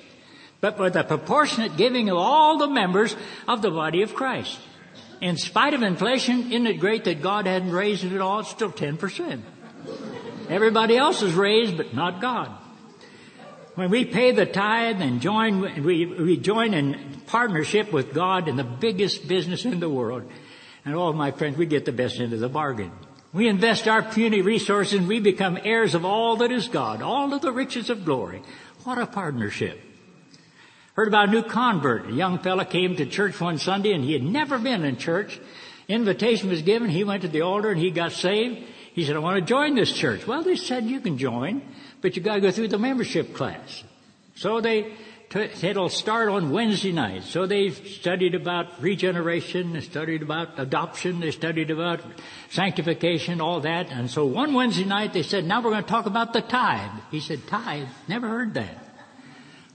but 0.59 0.79
with 0.79 0.93
the 0.93 1.03
proportionate 1.03 1.77
giving 1.77 2.09
of 2.09 2.17
all 2.17 2.57
the 2.57 2.69
members 2.69 3.15
of 3.47 3.61
the 3.61 3.69
body 3.69 4.01
of 4.01 4.15
Christ. 4.15 4.59
In 5.21 5.37
spite 5.37 5.75
of 5.75 5.83
inflation, 5.83 6.51
isn't 6.51 6.67
it 6.67 6.79
great 6.79 7.03
that 7.03 7.21
God 7.21 7.45
hadn't 7.45 7.71
raised 7.71 8.03
it 8.03 8.13
at 8.13 8.21
all? 8.21 8.39
It's 8.39 8.49
still 8.49 8.71
10%. 8.71 9.41
Everybody 10.49 10.97
else 10.97 11.21
is 11.21 11.33
raised, 11.33 11.77
but 11.77 11.93
not 11.93 12.21
God. 12.21 12.51
When 13.75 13.89
we 13.89 14.05
pay 14.05 14.31
the 14.31 14.45
tithe 14.45 15.01
and 15.01 15.19
join, 15.19 15.83
we, 15.83 16.05
we 16.05 16.37
join 16.37 16.73
in 16.73 17.21
partnership 17.27 17.91
with 17.91 18.13
God 18.13 18.47
in 18.47 18.55
the 18.55 18.63
biggest 18.63 19.27
business 19.27 19.65
in 19.65 19.81
the 19.81 19.89
world. 19.89 20.23
And 20.85 20.95
all 20.95 21.11
my 21.11 21.31
friends, 21.31 21.57
we 21.57 21.65
get 21.65 21.83
the 21.83 21.91
best 21.91 22.21
end 22.21 22.31
of 22.31 22.39
the 22.39 22.47
bargain. 22.47 22.93
We 23.33 23.49
invest 23.49 23.89
our 23.89 24.01
puny 24.01 24.41
resources 24.41 24.93
and 24.93 25.09
we 25.09 25.19
become 25.19 25.59
heirs 25.61 25.93
of 25.93 26.05
all 26.05 26.37
that 26.37 26.53
is 26.53 26.69
God, 26.69 27.01
all 27.01 27.33
of 27.33 27.41
the 27.41 27.51
riches 27.51 27.89
of 27.89 28.05
glory. 28.05 28.41
What 28.85 28.97
a 28.97 29.05
partnership. 29.05 29.81
Heard 30.93 31.09
about 31.09 31.27
a 31.27 31.31
new 31.31 31.43
convert. 31.43 32.07
A 32.07 32.13
young 32.13 32.39
fellow 32.39 32.63
came 32.63 32.95
to 32.95 33.05
church 33.05 33.41
one 33.41 33.57
Sunday 33.57 33.91
and 33.91 34.05
he 34.05 34.13
had 34.13 34.23
never 34.23 34.57
been 34.57 34.85
in 34.85 34.95
church. 34.95 35.37
Invitation 35.89 36.47
was 36.47 36.61
given. 36.61 36.87
He 36.87 37.03
went 37.03 37.23
to 37.23 37.27
the 37.27 37.41
altar 37.41 37.71
and 37.71 37.81
he 37.81 37.91
got 37.91 38.13
saved. 38.13 38.65
He 38.93 39.03
said, 39.03 39.17
I 39.17 39.19
want 39.19 39.37
to 39.37 39.45
join 39.45 39.75
this 39.75 39.91
church. 39.91 40.25
Well, 40.25 40.43
they 40.43 40.55
said 40.55 40.85
you 40.85 41.01
can 41.01 41.17
join 41.17 41.61
but 42.01 42.15
you 42.15 42.21
got 42.21 42.35
to 42.35 42.41
go 42.41 42.51
through 42.51 42.69
the 42.69 42.77
membership 42.77 43.33
class. 43.33 43.83
So 44.35 44.61
they, 44.61 44.93
it'll 45.33 45.89
start 45.89 46.29
on 46.29 46.51
Wednesday 46.51 46.91
night. 46.91 47.23
So 47.23 47.45
they 47.45 47.69
studied 47.71 48.35
about 48.35 48.81
regeneration, 48.81 49.73
they 49.73 49.81
studied 49.81 50.21
about 50.21 50.59
adoption, 50.59 51.19
they 51.19 51.31
studied 51.31 51.71
about 51.71 52.01
sanctification, 52.49 53.41
all 53.41 53.61
that. 53.61 53.91
And 53.91 54.09
so 54.09 54.25
one 54.25 54.53
Wednesday 54.53 54.85
night 54.85 55.13
they 55.13 55.23
said, 55.23 55.45
now 55.45 55.61
we're 55.61 55.71
going 55.71 55.83
to 55.83 55.89
talk 55.89 56.05
about 56.05 56.33
the 56.33 56.41
tithe. 56.41 56.91
He 57.11 57.19
said, 57.19 57.47
tithe? 57.47 57.87
Never 58.07 58.27
heard 58.27 58.53
that. 58.55 58.83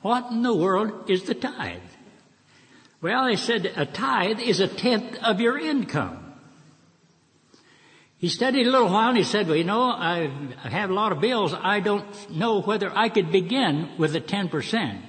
What 0.02 0.30
in 0.30 0.42
the 0.42 0.54
world 0.54 1.10
is 1.10 1.24
the 1.24 1.34
tithe? 1.34 1.80
Well, 3.02 3.26
they 3.26 3.36
said 3.36 3.72
a 3.76 3.86
tithe 3.86 4.40
is 4.40 4.60
a 4.60 4.68
tenth 4.68 5.16
of 5.22 5.40
your 5.40 5.58
income. 5.58 6.29
He 8.20 8.28
studied 8.28 8.66
a 8.66 8.70
little 8.70 8.90
while 8.90 9.08
and 9.08 9.16
he 9.16 9.24
said, 9.24 9.48
well, 9.48 9.56
you 9.56 9.64
know, 9.64 9.80
I 9.80 10.30
have 10.64 10.90
a 10.90 10.92
lot 10.92 11.10
of 11.10 11.22
bills. 11.22 11.54
I 11.54 11.80
don't 11.80 12.04
know 12.30 12.60
whether 12.60 12.94
I 12.94 13.08
could 13.08 13.32
begin 13.32 13.88
with 13.96 14.14
a 14.14 14.20
10%. 14.20 15.00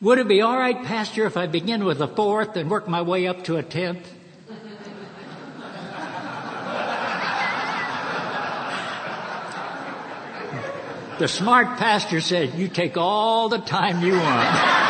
Would 0.00 0.18
it 0.18 0.26
be 0.26 0.40
all 0.40 0.58
right, 0.58 0.84
Pastor, 0.84 1.24
if 1.24 1.36
I 1.36 1.46
begin 1.46 1.84
with 1.84 2.00
a 2.00 2.08
fourth 2.08 2.56
and 2.56 2.68
work 2.68 2.88
my 2.88 3.02
way 3.02 3.28
up 3.28 3.44
to 3.44 3.58
a 3.58 3.62
tenth? 3.62 4.12
the 11.20 11.28
smart 11.28 11.78
pastor 11.78 12.20
said, 12.20 12.54
you 12.54 12.66
take 12.66 12.96
all 12.96 13.48
the 13.48 13.58
time 13.58 14.04
you 14.04 14.14
want. 14.14 14.78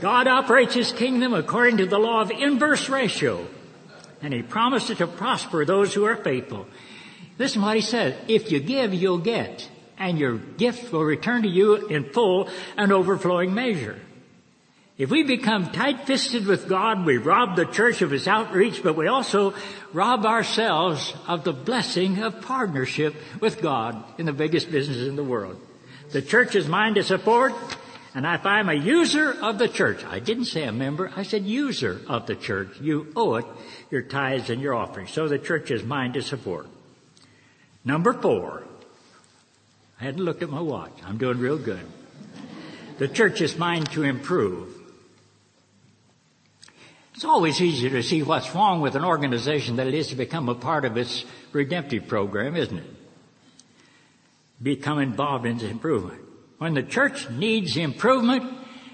God 0.00 0.26
operates 0.26 0.74
His 0.74 0.92
kingdom 0.92 1.34
according 1.34 1.78
to 1.78 1.86
the 1.86 1.98
law 1.98 2.20
of 2.20 2.30
inverse 2.30 2.88
ratio. 2.88 3.46
And 4.22 4.32
He 4.32 4.42
promises 4.42 4.98
to 4.98 5.06
prosper 5.06 5.64
those 5.64 5.94
who 5.94 6.04
are 6.04 6.16
faithful. 6.16 6.66
Listen 7.38 7.62
what 7.62 7.76
He 7.76 7.82
said. 7.82 8.16
If 8.28 8.50
you 8.50 8.60
give, 8.60 8.94
you'll 8.94 9.18
get. 9.18 9.68
and 9.98 10.18
your 10.18 10.36
gift 10.36 10.92
will 10.92 11.04
return 11.04 11.42
to 11.42 11.48
you 11.48 11.86
in 11.88 12.04
full 12.04 12.48
and 12.76 12.92
overflowing 12.92 13.54
measure. 13.54 14.00
If 14.98 15.10
we 15.10 15.22
become 15.24 15.72
tight-fisted 15.72 16.46
with 16.46 16.68
God, 16.68 17.04
we 17.04 17.18
rob 17.18 17.54
the 17.54 17.66
church 17.66 18.00
of 18.00 18.14
its 18.14 18.26
outreach, 18.26 18.82
but 18.82 18.96
we 18.96 19.08
also 19.08 19.54
rob 19.92 20.24
ourselves 20.24 21.12
of 21.28 21.44
the 21.44 21.52
blessing 21.52 22.22
of 22.22 22.40
partnership 22.40 23.14
with 23.40 23.60
God 23.60 24.02
in 24.18 24.24
the 24.24 24.32
biggest 24.32 24.70
business 24.70 25.06
in 25.06 25.16
the 25.16 25.24
world. 25.24 25.60
The 26.12 26.22
church 26.22 26.54
is 26.54 26.66
mine 26.66 26.94
to 26.94 27.02
support, 27.02 27.52
and 28.16 28.24
if 28.24 28.46
I'm 28.46 28.70
a 28.70 28.74
user 28.74 29.30
of 29.42 29.58
the 29.58 29.68
church, 29.68 30.02
I 30.02 30.20
didn't 30.20 30.46
say 30.46 30.62
a 30.62 30.72
member, 30.72 31.12
I 31.14 31.22
said 31.22 31.44
user 31.44 32.00
of 32.08 32.24
the 32.24 32.34
church, 32.34 32.80
you 32.80 33.12
owe 33.14 33.34
it 33.34 33.44
your 33.90 34.00
tithes 34.00 34.48
and 34.48 34.62
your 34.62 34.72
offerings. 34.72 35.12
So 35.12 35.28
the 35.28 35.38
church 35.38 35.70
is 35.70 35.84
mine 35.84 36.14
to 36.14 36.22
support. 36.22 36.66
Number 37.84 38.14
four, 38.14 38.62
I 40.00 40.04
hadn't 40.04 40.24
looked 40.24 40.42
at 40.42 40.48
my 40.48 40.62
watch. 40.62 40.92
I'm 41.04 41.18
doing 41.18 41.38
real 41.38 41.58
good. 41.58 41.86
The 42.96 43.06
church 43.06 43.42
is 43.42 43.58
mine 43.58 43.84
to 43.84 44.02
improve. 44.02 44.74
It's 47.14 47.26
always 47.26 47.60
easier 47.60 47.90
to 47.90 48.02
see 48.02 48.22
what's 48.22 48.54
wrong 48.54 48.80
with 48.80 48.94
an 48.94 49.04
organization 49.04 49.76
than 49.76 49.88
it 49.88 49.94
is 49.94 50.08
to 50.08 50.16
become 50.16 50.48
a 50.48 50.54
part 50.54 50.86
of 50.86 50.96
its 50.96 51.26
redemptive 51.52 52.08
program, 52.08 52.56
isn't 52.56 52.78
it? 52.78 52.90
Become 54.62 55.00
involved 55.00 55.44
in 55.44 55.56
its 55.56 55.64
improvement. 55.64 56.22
When 56.58 56.74
the 56.74 56.82
church 56.82 57.28
needs 57.30 57.76
improvement, 57.76 58.44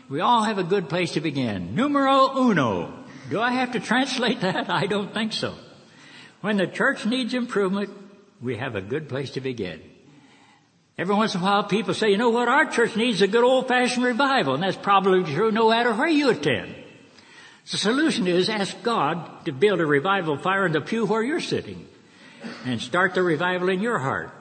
we 0.08 0.20
all 0.20 0.42
have 0.42 0.58
a 0.58 0.64
good 0.64 0.88
place 0.88 1.12
to 1.12 1.20
begin. 1.20 1.74
Numero 1.74 2.36
uno. 2.36 2.92
Do 3.30 3.40
I 3.40 3.52
have 3.52 3.72
to 3.72 3.80
translate 3.80 4.40
that? 4.40 4.68
I 4.68 4.86
don't 4.86 5.14
think 5.14 5.32
so. 5.32 5.54
When 6.40 6.56
the 6.56 6.66
church 6.66 7.06
needs 7.06 7.34
improvement, 7.34 7.90
we 8.40 8.56
have 8.56 8.74
a 8.74 8.80
good 8.80 9.08
place 9.08 9.30
to 9.32 9.40
begin. 9.40 9.80
Every 10.98 11.14
once 11.14 11.34
in 11.34 11.40
a 11.40 11.44
while 11.44 11.64
people 11.64 11.94
say, 11.94 12.10
you 12.10 12.18
know 12.18 12.30
what, 12.30 12.48
our 12.48 12.66
church 12.66 12.96
needs 12.96 13.22
a 13.22 13.28
good 13.28 13.44
old 13.44 13.68
fashioned 13.68 14.04
revival, 14.04 14.54
and 14.54 14.62
that's 14.62 14.76
probably 14.76 15.22
true 15.32 15.50
no 15.50 15.70
matter 15.70 15.94
where 15.94 16.08
you 16.08 16.30
attend. 16.30 16.74
The 17.70 17.78
solution 17.78 18.26
is 18.26 18.48
ask 18.48 18.82
God 18.82 19.44
to 19.46 19.52
build 19.52 19.80
a 19.80 19.86
revival 19.86 20.36
fire 20.36 20.66
in 20.66 20.72
the 20.72 20.80
pew 20.80 21.06
where 21.06 21.22
you're 21.22 21.40
sitting 21.40 21.86
and 22.66 22.80
start 22.80 23.14
the 23.14 23.22
revival 23.22 23.68
in 23.68 23.80
your 23.80 23.98
heart. 23.98 24.32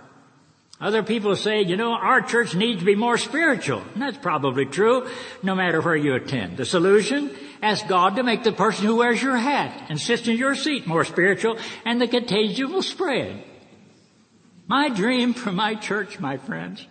Other 0.82 1.04
people 1.04 1.36
say, 1.36 1.62
you 1.62 1.78
know, 1.78 1.94
our 1.94 2.22
church 2.22 2.56
needs 2.56 2.80
to 2.80 2.86
be 2.86 2.96
more 2.96 3.20
spiritual. 3.20 3.84
And 3.94 4.02
that's 4.02 4.18
probably 4.18 4.66
true, 4.66 5.08
no 5.44 5.54
matter 5.54 5.80
where 5.80 5.96
you 5.96 6.16
attend. 6.16 6.58
The 6.58 6.66
solution? 6.66 7.30
Ask 7.62 7.88
God 7.88 8.16
to 8.16 8.24
make 8.24 8.44
the 8.44 8.52
person 8.52 8.88
who 8.88 8.96
wears 8.96 9.22
your 9.22 9.38
hat 9.38 9.90
and 9.90 10.02
sits 10.02 10.28
in 10.28 10.38
your 10.38 10.56
seat 10.56 10.88
more 10.88 11.06
spiritual, 11.06 11.60
and 11.86 12.02
the 12.02 12.08
contagion 12.08 12.72
will 12.72 12.82
spread. 12.82 13.44
My 14.66 14.90
dream 14.90 15.36
for 15.36 15.52
my 15.52 15.76
church, 15.76 16.20
my 16.20 16.38
friends, 16.38 16.88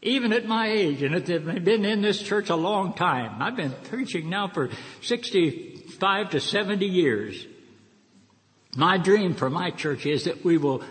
even 0.00 0.32
at 0.32 0.46
my 0.46 0.68
age, 0.68 1.02
and 1.02 1.16
I've 1.16 1.64
been 1.64 1.84
in 1.84 2.02
this 2.02 2.22
church 2.22 2.50
a 2.50 2.56
long 2.56 2.92
time. 2.94 3.42
I've 3.42 3.56
been 3.56 3.74
preaching 3.90 4.30
now 4.30 4.46
for 4.46 4.70
65 5.02 6.30
to 6.30 6.38
70 6.40 6.86
years. 6.86 7.46
My 8.76 8.96
dream 8.98 9.34
for 9.34 9.50
my 9.50 9.70
church 9.70 10.06
is 10.06 10.24
that 10.24 10.44
we 10.44 10.56
will 10.58 10.84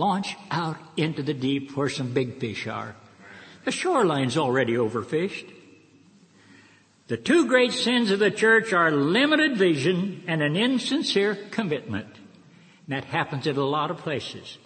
launch 0.00 0.34
out 0.50 0.78
into 0.96 1.22
the 1.22 1.34
deep 1.34 1.76
where 1.76 1.90
some 1.90 2.14
big 2.14 2.40
fish 2.40 2.66
are. 2.66 2.96
The 3.66 3.70
shoreline's 3.70 4.38
already 4.38 4.74
overfished. 4.74 5.48
The 7.08 7.18
two 7.18 7.46
great 7.46 7.72
sins 7.72 8.10
of 8.10 8.18
the 8.18 8.30
church 8.30 8.72
are 8.72 8.90
limited 8.90 9.58
vision 9.58 10.24
and 10.26 10.42
an 10.42 10.56
insincere 10.56 11.34
commitment. 11.50 12.08
And 12.86 12.96
that 12.96 13.04
happens 13.04 13.46
in 13.46 13.56
a 13.56 13.62
lot 13.62 13.90
of 13.90 13.98
places. 13.98 14.56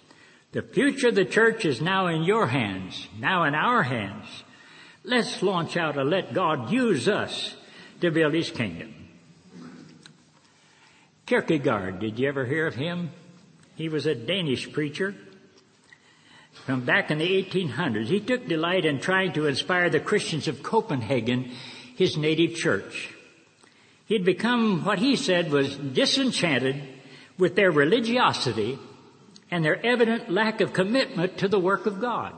The 0.52 0.62
future 0.62 1.08
of 1.08 1.16
the 1.16 1.24
church 1.24 1.64
is 1.64 1.80
now 1.80 2.06
in 2.06 2.22
your 2.22 2.46
hands, 2.46 3.08
now 3.18 3.42
in 3.42 3.56
our 3.56 3.82
hands. 3.82 4.26
Let's 5.02 5.42
launch 5.42 5.76
out 5.76 5.98
and 5.98 6.08
let 6.08 6.32
God 6.32 6.70
use 6.70 7.08
us 7.08 7.56
to 8.00 8.12
build 8.12 8.34
His 8.34 8.50
kingdom. 8.50 8.94
Kierkegaard, 11.26 11.98
did 11.98 12.18
you 12.18 12.28
ever 12.28 12.44
hear 12.44 12.66
of 12.66 12.74
him? 12.74 13.10
He 13.76 13.88
was 13.88 14.06
a 14.06 14.14
Danish 14.14 14.70
preacher 14.72 15.14
from 16.66 16.84
back 16.84 17.10
in 17.10 17.18
the 17.18 17.44
1800s. 17.44 18.06
He 18.06 18.20
took 18.20 18.46
delight 18.48 18.84
in 18.84 19.00
trying 19.00 19.32
to 19.34 19.46
inspire 19.46 19.90
the 19.90 20.00
Christians 20.00 20.48
of 20.48 20.62
Copenhagen, 20.62 21.50
his 21.96 22.16
native 22.16 22.54
church. 22.54 23.10
He'd 24.06 24.24
become 24.24 24.84
what 24.84 24.98
he 24.98 25.16
said 25.16 25.50
was 25.50 25.76
disenchanted 25.76 26.82
with 27.38 27.56
their 27.56 27.70
religiosity 27.70 28.78
and 29.50 29.64
their 29.64 29.84
evident 29.84 30.30
lack 30.30 30.60
of 30.60 30.72
commitment 30.72 31.38
to 31.38 31.48
the 31.48 31.60
work 31.60 31.86
of 31.86 32.00
God. 32.00 32.34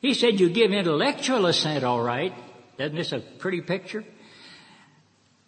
He 0.00 0.14
said 0.14 0.40
you 0.40 0.50
give 0.50 0.72
intellectual 0.72 1.46
assent 1.46 1.84
all 1.84 2.02
right. 2.02 2.34
Isn't 2.78 2.96
this 2.96 3.12
a 3.12 3.20
pretty 3.20 3.60
picture? 3.60 4.04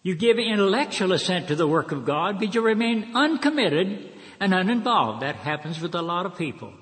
You 0.01 0.15
give 0.15 0.39
intellectual 0.39 1.11
assent 1.11 1.49
to 1.49 1.55
the 1.55 1.67
work 1.67 1.91
of 1.91 2.05
God, 2.05 2.39
but 2.39 2.55
you 2.55 2.61
remain 2.61 3.11
uncommitted 3.13 4.09
and 4.39 4.53
uninvolved. 4.53 5.21
That 5.21 5.35
happens 5.35 5.81
with 5.81 5.93
a 5.95 6.01
lot 6.01 6.25
of 6.25 6.37
people. 6.37 6.73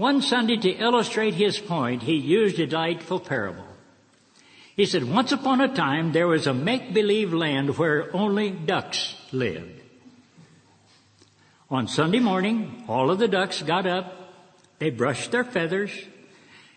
One 0.00 0.22
Sunday 0.22 0.56
to 0.56 0.70
illustrate 0.70 1.34
his 1.34 1.58
point, 1.58 2.04
he 2.04 2.14
used 2.14 2.58
a 2.58 2.66
delightful 2.66 3.20
parable. 3.20 3.66
He 4.74 4.86
said, 4.86 5.04
once 5.04 5.30
upon 5.30 5.60
a 5.60 5.74
time 5.74 6.12
there 6.12 6.26
was 6.26 6.46
a 6.46 6.54
make-believe 6.54 7.34
land 7.34 7.76
where 7.76 8.08
only 8.16 8.48
ducks 8.48 9.14
lived. 9.30 9.78
On 11.68 11.86
Sunday 11.86 12.18
morning, 12.18 12.82
all 12.88 13.10
of 13.10 13.18
the 13.18 13.28
ducks 13.28 13.60
got 13.60 13.86
up, 13.86 14.32
they 14.78 14.88
brushed 14.88 15.32
their 15.32 15.44
feathers, 15.44 15.92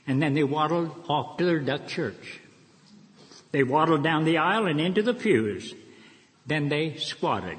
and 0.06 0.22
then 0.22 0.34
they 0.34 0.44
waddled 0.44 0.92
off 1.08 1.38
to 1.38 1.46
their 1.46 1.62
duck 1.62 1.88
church. 1.88 2.42
They 3.54 3.64
waddled 3.64 4.04
down 4.04 4.26
the 4.26 4.40
aisle 4.40 4.66
and 4.66 4.82
into 4.82 5.02
the 5.02 5.14
pews. 5.14 5.74
Then 6.46 6.68
they 6.68 6.98
squatted. 6.98 7.58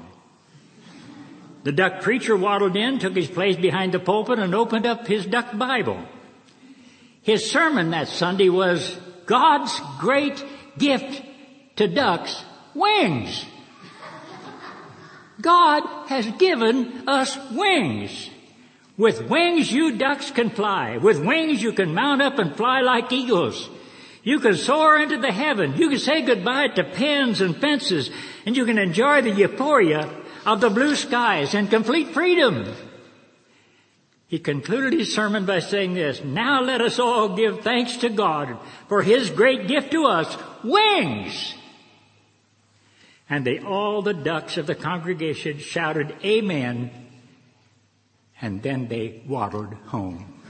The 1.65 1.71
duck 1.71 2.01
preacher 2.01 2.37
waddled 2.37 2.75
in, 2.77 2.99
took 2.99 3.15
his 3.15 3.27
place 3.27 3.55
behind 3.55 3.91
the 3.91 3.99
pulpit, 3.99 4.37
and 4.37 4.53
opened 4.53 4.85
up 4.85 5.07
his 5.07 5.25
duck 5.25 5.57
Bible. 5.57 5.99
His 7.23 7.49
sermon 7.49 7.89
that 7.89 8.07
Sunday 8.07 8.49
was 8.49 8.95
God's 9.25 9.73
great 9.99 10.45
gift 10.77 11.23
to 11.77 11.87
ducks, 11.87 12.45
wings. 12.75 13.43
God 15.41 15.81
has 16.07 16.27
given 16.33 17.09
us 17.09 17.35
wings. 17.49 18.29
With 18.95 19.27
wings 19.27 19.71
you 19.71 19.97
ducks 19.97 20.29
can 20.29 20.51
fly. 20.51 20.97
With 20.97 21.25
wings 21.25 21.63
you 21.63 21.73
can 21.73 21.95
mount 21.95 22.21
up 22.21 22.37
and 22.37 22.55
fly 22.55 22.81
like 22.81 23.11
eagles. 23.11 23.71
You 24.21 24.39
can 24.39 24.55
soar 24.55 24.99
into 24.99 25.17
the 25.17 25.31
heaven. 25.31 25.77
You 25.77 25.89
can 25.89 25.97
say 25.97 26.21
goodbye 26.21 26.67
to 26.75 26.83
pens 26.83 27.41
and 27.41 27.57
fences 27.57 28.11
and 28.45 28.55
you 28.55 28.65
can 28.65 28.77
enjoy 28.77 29.23
the 29.23 29.31
euphoria 29.31 30.24
of 30.45 30.61
the 30.61 30.69
blue 30.69 30.95
skies 30.95 31.53
and 31.53 31.69
complete 31.69 32.09
freedom. 32.09 32.73
He 34.27 34.39
concluded 34.39 34.93
his 34.93 35.13
sermon 35.13 35.45
by 35.45 35.59
saying 35.59 35.93
this, 35.93 36.23
now 36.23 36.61
let 36.61 36.81
us 36.81 36.99
all 36.99 37.35
give 37.35 37.61
thanks 37.61 37.97
to 37.97 38.09
God 38.09 38.57
for 38.89 39.01
His 39.01 39.29
great 39.29 39.67
gift 39.67 39.91
to 39.91 40.05
us, 40.05 40.35
wings. 40.63 41.53
And 43.29 43.45
they, 43.45 43.59
all 43.59 44.01
the 44.01 44.13
ducks 44.13 44.57
of 44.57 44.67
the 44.67 44.75
congregation 44.75 45.59
shouted 45.59 46.15
amen, 46.23 46.91
and 48.41 48.61
then 48.61 48.87
they 48.87 49.23
waddled 49.27 49.73
home. 49.85 50.41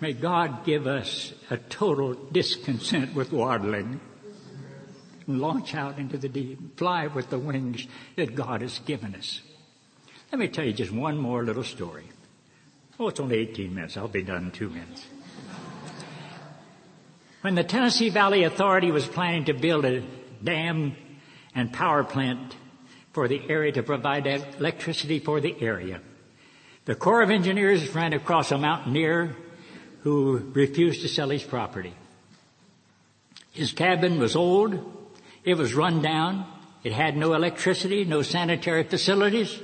May 0.00 0.14
God 0.14 0.64
give 0.64 0.86
us 0.86 1.34
a 1.50 1.58
total 1.58 2.14
discontent 2.14 3.14
with 3.14 3.32
waddling 3.32 4.00
and 5.26 5.40
launch 5.40 5.74
out 5.74 5.98
into 5.98 6.16
the 6.16 6.28
deep, 6.28 6.78
fly 6.78 7.06
with 7.06 7.28
the 7.28 7.38
wings 7.38 7.86
that 8.16 8.34
God 8.34 8.62
has 8.62 8.78
given 8.80 9.14
us. 9.14 9.42
Let 10.32 10.38
me 10.38 10.48
tell 10.48 10.64
you 10.64 10.72
just 10.72 10.90
one 10.90 11.18
more 11.18 11.44
little 11.44 11.64
story. 11.64 12.04
Oh, 12.98 13.08
it's 13.08 13.20
only 13.20 13.36
18 13.36 13.74
minutes. 13.74 13.98
I'll 13.98 14.08
be 14.08 14.22
done 14.22 14.44
in 14.44 14.50
two 14.52 14.70
minutes. 14.70 15.04
When 17.42 17.54
the 17.54 17.64
Tennessee 17.64 18.08
Valley 18.08 18.44
Authority 18.44 18.90
was 18.90 19.06
planning 19.06 19.46
to 19.46 19.54
build 19.54 19.84
a 19.84 20.02
dam 20.42 20.96
and 21.54 21.72
power 21.72 22.04
plant 22.04 22.56
for 23.12 23.28
the 23.28 23.40
area 23.50 23.72
to 23.72 23.82
provide 23.82 24.26
electricity 24.26 25.18
for 25.18 25.40
the 25.40 25.60
area, 25.60 26.00
the 26.86 26.94
Corps 26.94 27.22
of 27.22 27.30
Engineers 27.30 27.94
ran 27.94 28.14
across 28.14 28.50
a 28.50 28.58
mountaineer 28.58 29.36
who 30.02 30.38
refused 30.54 31.02
to 31.02 31.08
sell 31.08 31.28
his 31.30 31.42
property. 31.42 31.94
His 33.52 33.72
cabin 33.72 34.18
was 34.18 34.36
old. 34.36 34.78
It 35.44 35.56
was 35.56 35.74
run 35.74 36.02
down. 36.02 36.46
It 36.82 36.92
had 36.92 37.16
no 37.16 37.34
electricity, 37.34 38.04
no 38.04 38.22
sanitary 38.22 38.84
facilities. 38.84 39.60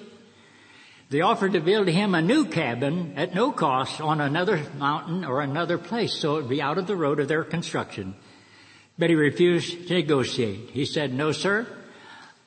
They 1.08 1.20
offered 1.20 1.52
to 1.52 1.60
build 1.60 1.88
him 1.88 2.14
a 2.14 2.20
new 2.20 2.46
cabin 2.46 3.14
at 3.16 3.34
no 3.34 3.52
cost 3.52 4.00
on 4.00 4.20
another 4.20 4.60
mountain 4.76 5.24
or 5.24 5.40
another 5.40 5.78
place 5.78 6.18
so 6.18 6.36
it 6.36 6.42
would 6.42 6.50
be 6.50 6.60
out 6.60 6.78
of 6.78 6.86
the 6.86 6.96
road 6.96 7.20
of 7.20 7.28
their 7.28 7.44
construction. 7.44 8.14
But 8.98 9.10
he 9.10 9.16
refused 9.16 9.88
to 9.88 9.94
negotiate. 9.94 10.70
He 10.70 10.84
said, 10.84 11.14
no 11.14 11.32
sir, 11.32 11.66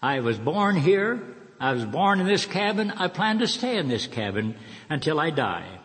I 0.02 0.20
was 0.20 0.38
born 0.38 0.76
here. 0.76 1.22
I 1.60 1.74
was 1.74 1.86
born 1.86 2.20
in 2.20 2.28
this 2.28 2.46
cabin. 2.46 2.92
I 2.92 3.08
plan 3.08 3.40
to 3.40 3.48
stay 3.48 3.78
in 3.78 3.88
this 3.88 4.08
cabin 4.08 4.56
until 4.90 5.20
I 5.20 5.30
die. 5.30 5.79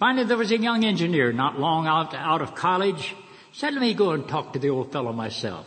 Finally, 0.00 0.24
there 0.24 0.38
was 0.38 0.50
a 0.50 0.56
young 0.56 0.82
engineer 0.82 1.30
not 1.30 1.60
long 1.60 1.86
out, 1.86 2.14
out 2.14 2.40
of 2.40 2.54
college. 2.54 3.14
Said, 3.52 3.74
let 3.74 3.82
me 3.82 3.92
go 3.92 4.12
and 4.12 4.26
talk 4.26 4.54
to 4.54 4.58
the 4.58 4.70
old 4.70 4.90
fellow 4.90 5.12
myself. 5.12 5.66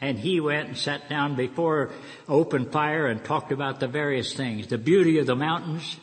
And 0.00 0.16
he 0.16 0.38
went 0.38 0.68
and 0.68 0.78
sat 0.78 1.08
down 1.08 1.34
before 1.34 1.90
open 2.28 2.70
fire 2.70 3.08
and 3.08 3.24
talked 3.24 3.50
about 3.50 3.80
the 3.80 3.88
various 3.88 4.34
things, 4.34 4.68
the 4.68 4.78
beauty 4.78 5.18
of 5.18 5.26
the 5.26 5.34
mountains, 5.34 5.96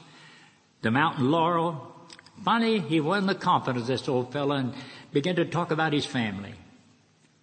the 0.82 0.92
mountain 0.92 1.32
laurel. 1.32 1.96
Finally, 2.44 2.80
he 2.82 3.00
won 3.00 3.28
the 3.28 3.36
confidence 3.36 3.84
of 3.84 3.88
this 3.88 4.10
old 4.10 4.34
fellow 4.34 4.56
and 4.56 4.74
began 5.14 5.38
to 5.38 5.46
talk 5.46 5.72
about 5.72 5.94
his 5.94 6.06
family. 6.06 6.56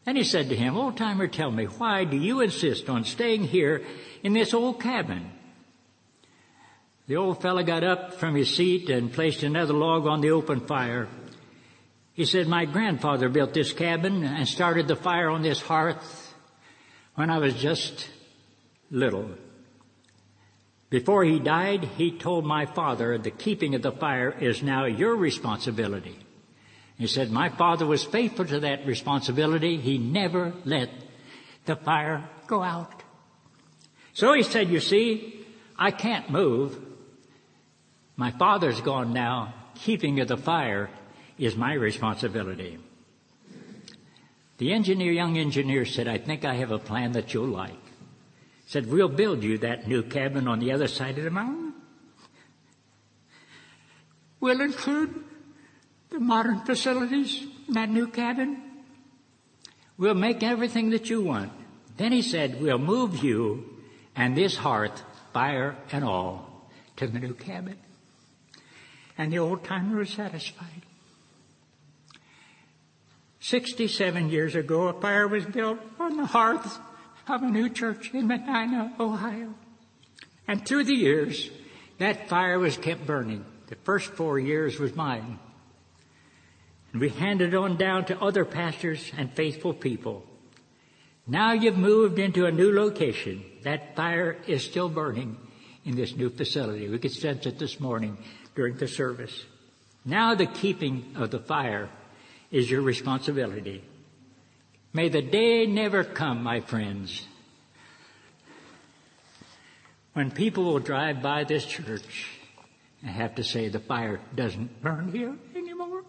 And 0.05 0.18
he 0.18 0.25
said 0.25 0.51
to 0.51 0.57
him, 0.57 0.77
Old 0.77 0.99
timer, 0.99 1.29
tell 1.29 1.51
me, 1.51 1.64
why 1.64 2.05
do 2.05 2.16
you 2.16 2.42
insist 2.42 2.90
on 2.90 3.05
staying 3.05 3.44
here 3.44 3.85
in 4.22 4.35
this 4.35 4.53
old 4.53 4.83
cabin? 4.83 5.31
The 7.08 7.16
old 7.16 7.40
fellow 7.40 7.62
got 7.62 7.84
up 7.84 8.14
from 8.14 8.34
his 8.34 8.54
seat 8.54 8.90
and 8.90 9.12
placed 9.12 9.44
another 9.44 9.74
log 9.74 10.06
on 10.06 10.20
the 10.20 10.32
open 10.32 10.66
fire. 10.66 11.06
He 12.14 12.24
said, 12.24 12.48
my 12.48 12.64
grandfather 12.64 13.28
built 13.28 13.54
this 13.54 13.72
cabin 13.72 14.24
and 14.24 14.48
started 14.48 14.88
the 14.88 14.96
fire 14.96 15.30
on 15.30 15.42
this 15.42 15.60
hearth 15.60 16.34
when 17.14 17.30
I 17.30 17.38
was 17.38 17.54
just 17.54 18.08
little. 18.90 19.30
Before 20.90 21.22
he 21.22 21.38
died, 21.38 21.84
he 21.84 22.10
told 22.10 22.44
my 22.44 22.66
father 22.66 23.18
the 23.18 23.30
keeping 23.30 23.74
of 23.74 23.82
the 23.82 23.92
fire 23.92 24.30
is 24.30 24.62
now 24.62 24.86
your 24.86 25.14
responsibility. 25.14 26.18
He 26.98 27.06
said, 27.06 27.30
my 27.30 27.50
father 27.50 27.86
was 27.86 28.02
faithful 28.02 28.46
to 28.46 28.60
that 28.60 28.86
responsibility. 28.86 29.76
He 29.76 29.98
never 29.98 30.54
let 30.64 30.90
the 31.66 31.76
fire 31.76 32.28
go 32.46 32.62
out. 32.62 33.02
So 34.14 34.32
he 34.32 34.42
said, 34.42 34.70
you 34.70 34.80
see, 34.80 35.44
I 35.78 35.90
can't 35.90 36.30
move. 36.30 36.82
My 38.16 38.31
father's 38.31 38.81
gone 38.81 39.12
now. 39.12 39.55
Keeping 39.74 40.20
of 40.20 40.29
the 40.29 40.38
fire 40.38 40.88
is 41.38 41.55
my 41.55 41.74
responsibility. 41.74 42.79
The 44.59 44.72
engineer, 44.72 45.12
young 45.12 45.37
engineer 45.37 45.85
said, 45.85 46.09
I 46.09 46.16
think 46.16 46.46
I 46.46 46.55
have 46.55 46.70
a 46.70 46.79
plan 46.79 47.12
that 47.12 47.35
you'll 47.35 47.48
like. 47.48 47.74
Said, 48.66 48.90
we'll 48.90 49.09
build 49.09 49.42
you 49.42 49.59
that 49.59 49.87
new 49.87 50.02
cabin 50.02 50.48
on 50.48 50.61
the 50.61 50.72
other 50.72 50.88
side 50.88 51.18
of 51.18 51.24
the 51.24 51.31
mountain. 51.31 51.74
We'll 54.40 54.62
include 54.62 55.22
the 56.09 56.20
modern 56.20 56.61
facilities 56.61 57.46
in 57.68 57.74
that 57.74 57.90
new 57.90 58.09
cabin. 58.09 58.62
We'll 59.98 60.14
make 60.14 60.42
everything 60.42 60.90
that 60.90 61.11
you 61.11 61.22
want. 61.22 61.52
Then 61.96 62.12
he 62.12 62.22
said, 62.22 62.61
we'll 62.61 62.79
move 62.79 63.22
you 63.22 63.64
and 64.14 64.37
this 64.37 64.57
hearth, 64.57 65.02
fire 65.33 65.76
and 65.92 66.02
all, 66.02 66.70
to 66.96 67.07
the 67.07 67.18
new 67.18 67.35
cabin. 67.35 67.76
And 69.18 69.33
the 69.33 69.38
old 69.38 69.64
timer 69.64 69.98
was 69.98 70.11
satisfied. 70.11 70.83
67 73.40 74.29
years 74.29 74.55
ago, 74.55 74.88
a 74.88 75.00
fire 75.00 75.29
was 75.29 75.44
built 75.44 75.79
on 76.00 76.16
the 76.16 76.26
hearth 76.26 76.79
of 77.29 77.42
a 77.42 77.46
new 77.46 77.68
church 77.68 78.12
in 78.12 78.26
Medina, 78.26 78.92
Ohio. 78.98 79.55
And 80.48 80.66
through 80.66 80.85
the 80.85 80.94
years, 80.94 81.50
that 81.98 82.29
fire 82.29 82.59
was 82.59 82.76
kept 82.76 83.07
burning. 83.07 83.44
The 83.68 83.76
first 83.76 84.12
four 84.12 84.38
years 84.38 84.79
was 84.79 84.94
mine. 84.94 85.38
And 86.92 87.00
we 87.00 87.09
handed 87.09 87.55
on 87.55 87.76
down 87.76 88.07
to 88.07 88.20
other 88.20 88.44
pastors 88.44 89.12
and 89.16 89.33
faithful 89.33 89.74
people. 89.74 90.24
Now 91.26 91.52
you've 91.52 91.76
moved 91.76 92.18
into 92.18 92.46
a 92.46 92.52
new 92.52 92.72
location. 92.72 93.44
That 93.62 93.96
fire 93.96 94.37
is 94.46 94.64
still 94.64 94.88
burning 94.88 95.37
in 95.85 95.96
this 95.96 96.14
new 96.14 96.31
facility. 96.31 96.88
We 96.88 96.98
could 96.98 97.12
sense 97.12 97.46
it 97.46 97.59
this 97.59 97.81
morning 97.81 98.18
during 98.56 98.76
the 98.76 98.88
service. 98.88 99.44
Now 100.04 100.34
the 100.34 100.46
keeping 100.46 101.14
of 101.16 101.30
the 101.30 101.38
fire 101.38 101.88
is 102.50 102.70
your 102.70 102.80
responsibility. 102.80 103.84
May 104.92 105.08
the 105.10 105.22
day 105.22 105.66
never 105.66 106.02
come, 106.02 106.42
my 106.42 106.60
friends, 106.60 107.22
when 110.14 110.30
people 110.30 110.64
will 110.64 110.78
drive 110.78 111.22
by 111.22 111.44
this 111.44 111.66
church 111.66 112.30
and 113.02 113.10
have 113.10 113.34
to 113.34 113.44
say 113.44 113.68
the 113.68 113.78
fire 113.78 114.18
doesn't 114.34 114.82
burn 114.82 115.12
here 115.12 115.36
anymore. 115.54 116.02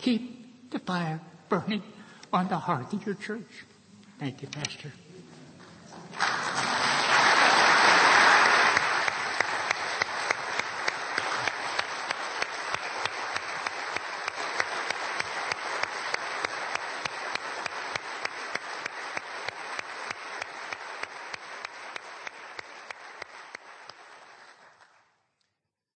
Keep 0.00 0.70
the 0.70 0.78
fire 0.78 1.20
burning 1.48 1.82
on 2.30 2.48
the 2.48 2.58
hearth 2.58 2.92
of 2.92 3.06
your 3.06 3.14
church. 3.14 3.64
Thank 4.18 4.42
you, 4.42 4.48
Pastor. 4.48 4.92